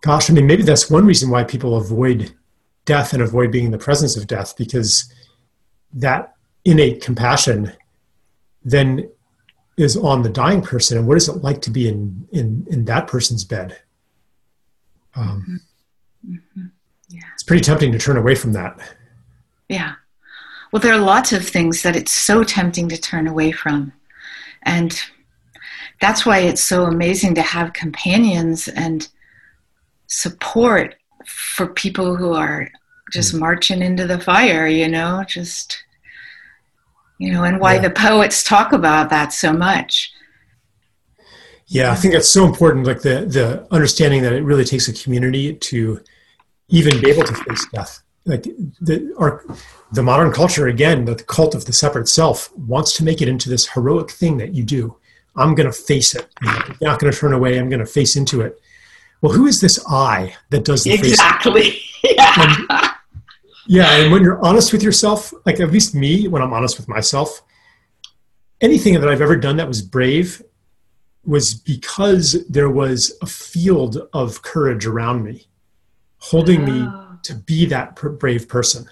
[0.00, 2.34] Gosh, I mean, maybe that's one reason why people avoid
[2.84, 5.12] death and avoid being in the presence of death because
[5.92, 7.72] that innate compassion
[8.64, 9.08] then
[9.76, 10.98] is on the dying person.
[10.98, 13.78] And what is it like to be in, in, in that person's bed?
[15.14, 15.60] Um,
[16.26, 16.66] mm-hmm.
[17.08, 17.20] yeah.
[17.34, 18.78] It's pretty tempting to turn away from that.
[19.68, 19.94] Yeah.
[20.72, 23.92] Well, there are lots of things that it's so tempting to turn away from.
[24.62, 24.98] And
[26.00, 29.06] that's why it's so amazing to have companions and
[30.06, 30.96] support
[31.26, 32.70] for people who are
[33.12, 33.40] just mm.
[33.40, 35.84] marching into the fire, you know, just,
[37.18, 37.82] you know, and why yeah.
[37.82, 40.10] the poets talk about that so much.
[41.66, 42.86] Yeah, I think that's so important.
[42.86, 46.00] Like the the understanding that it really takes a community to
[46.68, 48.02] even be able to face death.
[48.26, 48.42] Like
[48.80, 49.42] the our
[49.92, 53.50] the modern culture again, the cult of the separate self wants to make it into
[53.50, 54.96] this heroic thing that you do.
[55.36, 56.26] I'm going to face it.
[56.42, 57.58] I'm not going to turn away.
[57.58, 58.60] I'm going to face into it.
[59.20, 61.80] Well, who is this I that does the exactly?
[62.04, 62.34] yeah.
[62.38, 62.90] And,
[63.66, 66.88] yeah, and when you're honest with yourself, like at least me, when I'm honest with
[66.88, 67.42] myself,
[68.60, 70.42] anything that I've ever done that was brave
[71.24, 75.46] was because there was a field of courage around me,
[76.18, 77.18] holding me ah.
[77.22, 78.88] to be that brave person.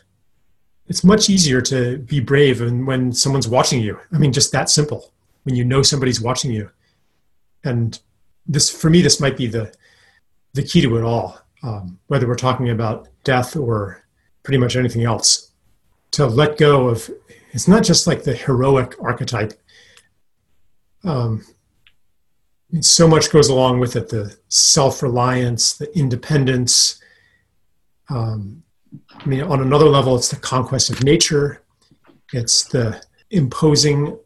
[0.90, 3.96] It's much easier to be brave and when someone's watching you.
[4.12, 5.12] I mean, just that simple.
[5.44, 6.68] When you know somebody's watching you,
[7.64, 7.98] and
[8.46, 9.72] this for me, this might be the
[10.52, 11.40] the key to it all.
[11.62, 14.04] Um, whether we're talking about death or
[14.42, 15.52] pretty much anything else,
[16.10, 17.08] to let go of.
[17.52, 19.52] It's not just like the heroic archetype.
[21.04, 21.44] Um,
[22.80, 27.00] so much goes along with it the self-reliance the independence
[28.08, 28.62] um,
[29.14, 31.62] i mean on another level it's the conquest of nature
[32.32, 34.18] it's the imposing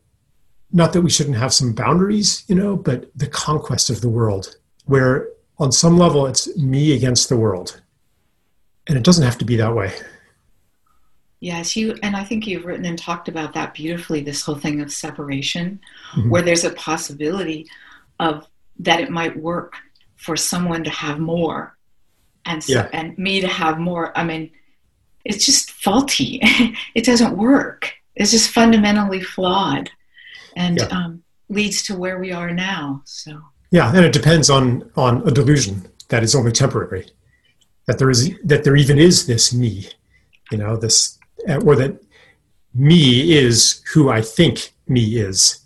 [0.72, 4.56] not that we shouldn't have some boundaries you know but the conquest of the world
[4.86, 7.80] where on some level it's me against the world
[8.86, 9.92] and it doesn't have to be that way
[11.44, 14.22] Yes, you and I think you've written and talked about that beautifully.
[14.22, 15.78] This whole thing of separation,
[16.14, 16.30] mm-hmm.
[16.30, 17.68] where there's a possibility
[18.18, 18.46] of
[18.78, 19.74] that it might work
[20.16, 21.73] for someone to have more
[22.46, 22.88] and so, yeah.
[22.92, 24.50] and me to have more i mean
[25.24, 26.38] it's just faulty
[26.94, 29.90] it doesn't work it's just fundamentally flawed
[30.56, 30.84] and yeah.
[30.86, 33.40] um, leads to where we are now so
[33.70, 37.06] yeah and it depends on on a delusion that is only temporary
[37.86, 39.88] that there is that there even is this me
[40.50, 41.18] you know this
[41.64, 42.02] or that
[42.74, 45.64] me is who i think me is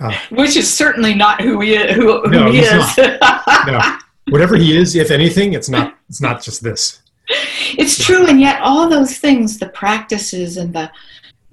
[0.00, 1.96] uh, Which is certainly not who he is.
[1.96, 2.98] Who, who no, he is.
[2.98, 3.80] no,
[4.30, 5.96] whatever he is, if anything, it's not.
[6.08, 7.02] It's not just this.
[7.76, 10.90] It's true, and yet all those things, the practices and the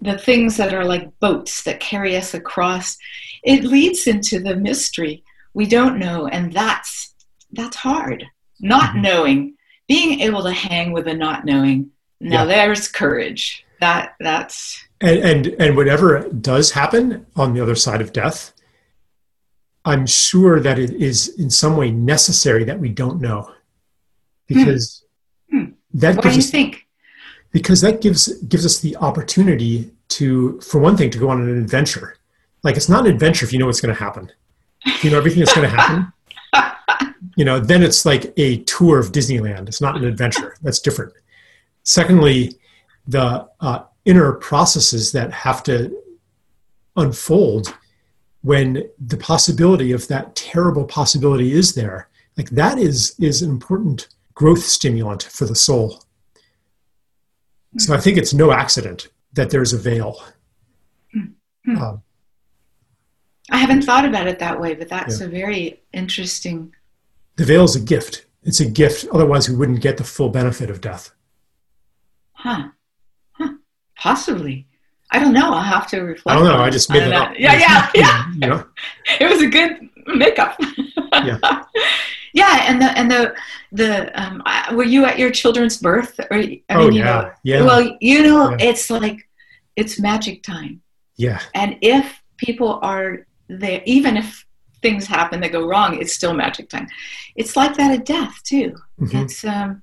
[0.02, 2.98] the things that are like boats that carry us across,
[3.44, 5.24] it leads into the mystery.
[5.54, 7.14] We don't know, and that's
[7.52, 8.26] that's hard.
[8.60, 9.02] Not mm-hmm.
[9.02, 9.56] knowing,
[9.88, 11.92] being able to hang with the not knowing.
[12.20, 12.66] Now yeah.
[12.68, 13.66] there's courage.
[13.82, 18.54] That that's and, and and whatever does happen on the other side of death
[19.86, 23.52] i'm sure that it is in some way necessary that we don't know.
[24.48, 25.04] Because.
[25.52, 25.66] Hmm.
[25.94, 26.88] that what do you us, think?
[27.52, 31.58] Because that gives gives us the opportunity to for one thing to go on an
[31.58, 32.18] adventure.
[32.64, 34.32] Like it's not an adventure if you know what's going to happen
[35.02, 39.12] you know everything that's going to happen you know then it's like a tour of
[39.12, 39.68] disneyland.
[39.68, 40.56] It's not an adventure.
[40.62, 41.14] That's different.
[41.84, 42.54] Secondly
[43.08, 45.96] the uh, inner processes that have to
[46.96, 47.76] unfold
[48.46, 54.08] when the possibility of that terrible possibility is there like that is is an important
[54.34, 56.04] growth stimulant for the soul.
[57.78, 60.24] So i think it's no accident that there's a veil.
[61.16, 61.78] Mm-hmm.
[61.82, 62.02] um,
[63.52, 65.28] i haven't thought about it that way but that's yeah.
[65.28, 66.74] a very interesting
[67.36, 68.26] the veil is a gift.
[68.43, 69.08] It's a gift.
[69.12, 71.12] Otherwise we wouldn't get the full benefit of death.
[72.34, 72.70] Huh.
[73.34, 73.54] Huh.
[73.98, 74.68] Possibly
[75.12, 75.53] I don't know.
[75.53, 76.36] I'll have to reflect.
[76.36, 76.64] I don't know.
[76.64, 77.34] I just made it up.
[77.38, 78.32] Yeah, yeah, yeah.
[78.34, 78.66] you know?
[79.20, 80.60] It was a good makeup.
[81.14, 81.38] yeah.
[82.34, 83.36] yeah, and the and the
[83.72, 84.43] the um,
[84.76, 86.20] were you at your children's birth?
[86.32, 87.64] Or I oh, mean, oh, you yeah, know, yeah.
[87.64, 88.58] Well, you know, yeah.
[88.60, 89.28] it's like
[89.76, 90.82] it's magic time.
[91.18, 91.39] Yeah.
[91.53, 94.45] And if people are there, even if
[94.82, 96.88] things happen that go wrong, it's still magic time.
[97.36, 98.76] It's like that at death too.
[98.99, 99.18] Mm-hmm.
[99.18, 99.82] It's um,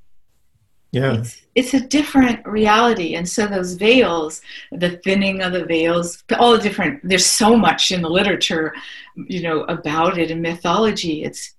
[0.93, 1.14] yeah.
[1.14, 3.14] It's, it's, a different reality.
[3.14, 7.90] And so those veils the thinning of the veils all the different there's so much
[7.90, 8.74] in the literature
[9.16, 11.24] you know about it in mythology.
[11.24, 11.55] It's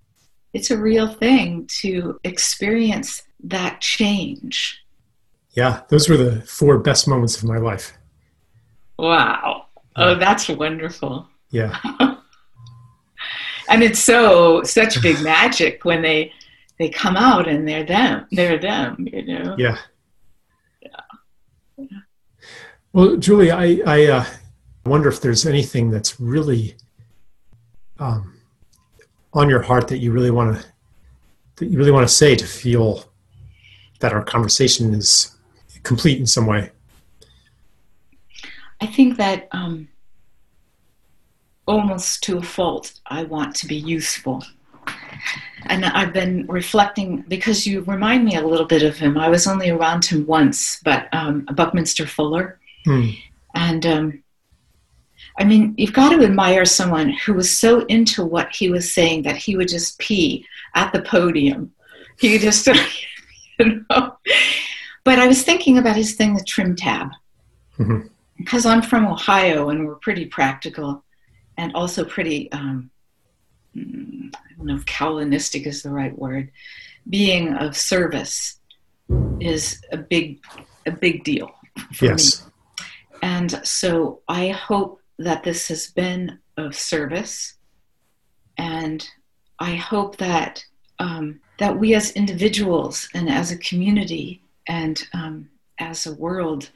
[0.54, 4.84] it's a real thing to experience that change.
[5.52, 7.98] Yeah those were the four best moments of my life.
[9.00, 9.66] Wow.
[9.96, 10.12] Oh, yeah.
[10.12, 11.28] oh that's wonderful.
[11.50, 11.76] Yeah.
[13.70, 16.34] And it's so such big magic when they
[16.80, 18.28] they come out and they're them.
[18.32, 19.56] They're them, you know.
[19.58, 19.78] Yeah.
[21.78, 21.86] Yeah.
[22.92, 24.26] Well, Julie, I I uh,
[24.86, 26.76] wonder if there's anything that's really
[28.00, 28.36] um,
[29.34, 30.66] on your heart that you really want to
[31.58, 33.06] that you really want to say to feel
[34.00, 35.36] that our conversation is
[35.84, 36.72] complete in some way.
[38.82, 39.88] I think that um,
[41.68, 44.44] almost to a fault, I want to be useful
[45.66, 49.18] and I've been reflecting because you remind me a little bit of him.
[49.18, 53.10] I was only around him once, but um, Buckminster Fuller, hmm.
[53.56, 54.24] and um,
[55.38, 59.24] I mean, you've got to admire someone who was so into what he was saying
[59.24, 60.46] that he would just pee
[60.76, 61.72] at the podium.
[62.20, 62.68] He just,
[63.60, 64.18] you know.
[65.04, 67.10] But I was thinking about his thing, the trim tab,
[67.78, 68.08] mm-hmm.
[68.38, 71.04] because I'm from Ohio and we're pretty practical,
[71.58, 72.52] and also pretty.
[72.52, 72.90] Um,
[73.76, 74.34] don't
[74.66, 76.52] know if Calvinistic is the right word,
[77.10, 78.60] being of service
[79.40, 80.40] is a big,
[80.86, 81.52] a big deal
[81.94, 82.46] for yes.
[82.46, 82.52] me.
[83.22, 87.56] And so I hope that this has been of service,
[88.58, 89.08] and
[89.60, 90.64] I hope that
[91.00, 95.50] um, that we as individuals and as a community and um,
[95.80, 96.70] as a world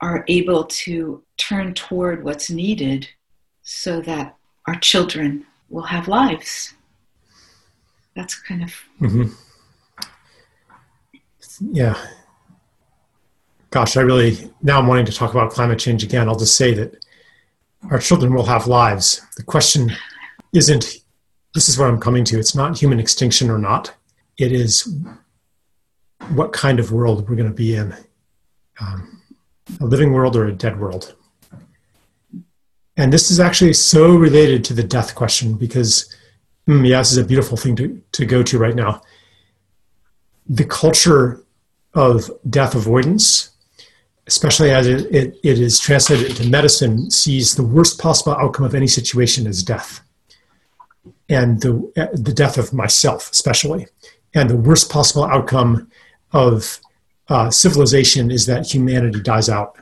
[0.00, 3.08] are able to turn toward what's needed
[3.62, 6.74] so that our children will have lives.
[8.14, 8.74] That's kind of.
[9.00, 9.32] Mm-hmm.
[11.72, 11.96] Yeah.
[13.70, 16.28] Gosh, I really, now I'm wanting to talk about climate change again.
[16.28, 17.04] I'll just say that
[17.90, 19.20] our children will have lives.
[19.36, 19.92] The question
[20.52, 20.98] isn't,
[21.54, 23.94] this is what I'm coming to, it's not human extinction or not.
[24.38, 24.92] It is
[26.30, 27.94] what kind of world we're going to be in
[28.80, 29.22] um,
[29.80, 31.14] a living world or a dead world.
[32.96, 36.14] And this is actually so related to the death question because,
[36.68, 39.02] mm, this is a beautiful thing to, to go to right now.
[40.48, 41.44] The culture
[41.94, 43.50] of death avoidance,
[44.26, 48.74] especially as it, it, it is translated into medicine, sees the worst possible outcome of
[48.74, 50.00] any situation as death.
[51.28, 53.86] And the, the death of myself, especially.
[54.34, 55.90] And the worst possible outcome
[56.32, 56.80] of
[57.28, 59.76] uh, civilization is that humanity dies out.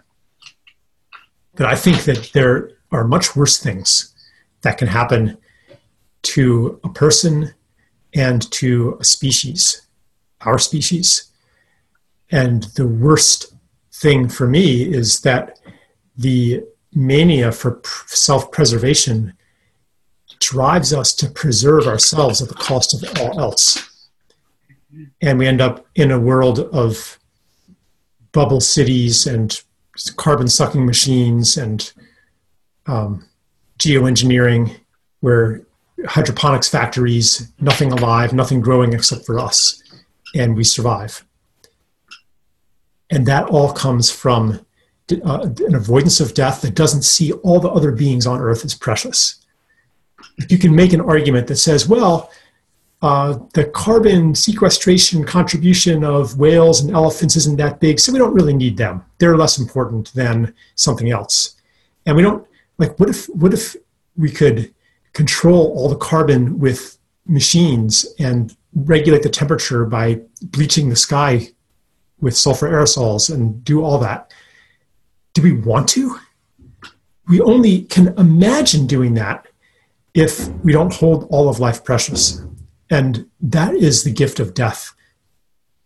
[1.55, 4.15] But I think that there are much worse things
[4.63, 5.39] that can happen
[6.35, 7.55] to a person
[8.15, 9.87] and to a species,
[10.43, 11.31] our species.
[12.31, 13.55] And the worst
[13.93, 15.59] thing for me is that
[16.17, 16.63] the
[16.93, 19.33] mania for self preservation
[20.41, 24.09] drives us to preserve ourselves at the cost of all else.
[25.23, 27.19] And we end up in a world of
[28.33, 29.61] bubble cities and
[30.17, 31.93] carbon sucking machines and
[32.87, 33.27] um,
[33.79, 34.77] geoengineering,
[35.21, 35.63] where
[36.07, 39.83] hydroponics factories, nothing alive, nothing growing except for us,
[40.35, 41.25] and we survive.
[43.11, 44.61] And that all comes from
[45.25, 48.75] uh, an avoidance of death that doesn't see all the other beings on earth as
[48.75, 49.45] precious.
[50.37, 52.31] If you can make an argument that says, well,
[53.01, 58.35] uh, the carbon sequestration contribution of whales and elephants isn't that big, so we don't
[58.35, 59.05] really need them.
[59.19, 61.55] They're less important than something else.
[62.07, 62.47] And we don't
[62.79, 63.77] like what if what if
[64.17, 64.75] we could
[65.13, 71.49] control all the carbon with machines and regulate the temperature by bleaching the sky
[72.21, 74.33] with sulfur aerosols and do all that.
[75.35, 76.19] Do we want to?
[77.29, 79.47] We only can imagine doing that
[80.15, 82.43] if we don't hold all of life precious.
[82.91, 84.95] And that is the gift of death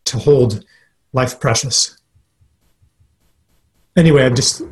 [0.05, 0.65] to hold
[1.13, 1.99] life precious.
[3.97, 4.63] Anyway, I'm just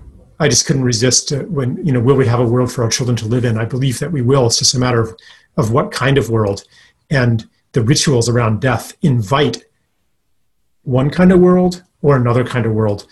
[0.40, 2.88] I just couldn't resist uh, when you know will we have a world for our
[2.88, 3.58] children to live in?
[3.58, 4.46] I believe that we will.
[4.46, 5.14] It's just a matter of,
[5.58, 6.64] of what kind of world,
[7.10, 9.64] and the rituals around death invite
[10.82, 13.06] one kind of world or another kind of world,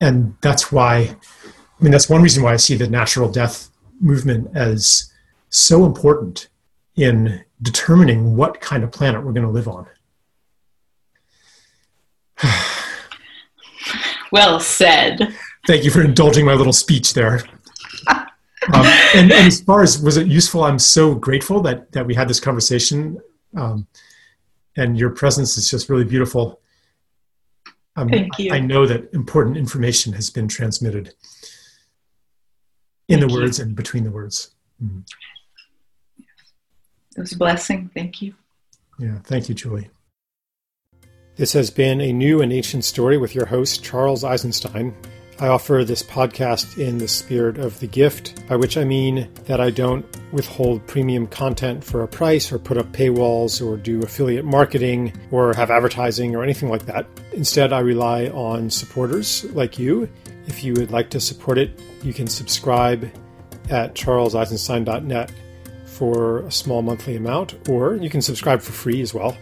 [0.00, 1.14] and that's why.
[1.44, 3.68] I mean, that's one reason why I see the natural death
[4.00, 5.12] movement as
[5.50, 6.48] so important
[6.96, 9.86] in determining what kind of planet we're going to live on.
[14.32, 15.34] well said.
[15.66, 17.40] Thank you for indulging my little speech there.
[18.72, 22.14] Um, and, and, as far as was it useful, I'm so grateful that that we
[22.14, 23.20] had this conversation,
[23.56, 23.88] um,
[24.76, 26.60] and your presence is just really beautiful.
[27.96, 28.52] Um, Thank you.
[28.52, 31.12] I, I, know that important information has been transmitted
[33.08, 33.64] in Thank the words you.
[33.64, 34.54] and between the words.
[34.82, 35.00] Mm-hmm.
[37.16, 37.90] It was a blessing.
[37.92, 38.34] Thank you.
[38.98, 39.90] Yeah, thank you, Julie.
[41.34, 44.94] This has been a new and ancient story with your host, Charles Eisenstein.
[45.38, 49.60] I offer this podcast in the spirit of the gift, by which I mean that
[49.60, 54.44] I don't withhold premium content for a price or put up paywalls or do affiliate
[54.44, 57.06] marketing or have advertising or anything like that.
[57.32, 60.08] Instead, I rely on supporters like you.
[60.46, 63.10] If you would like to support it, you can subscribe
[63.70, 65.32] at charleseisenstein.net
[65.86, 69.36] for a small monthly amount, or you can subscribe for free as well.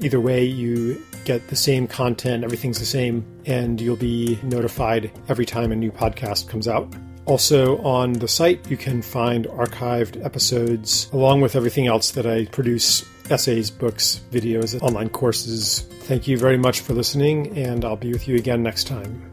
[0.00, 5.46] Either way, you get the same content, everything's the same, and you'll be notified every
[5.46, 6.92] time a new podcast comes out.
[7.26, 12.46] Also, on the site, you can find archived episodes along with everything else that I
[12.46, 15.82] produce essays, books, videos, online courses.
[16.02, 19.29] Thank you very much for listening, and I'll be with you again next time.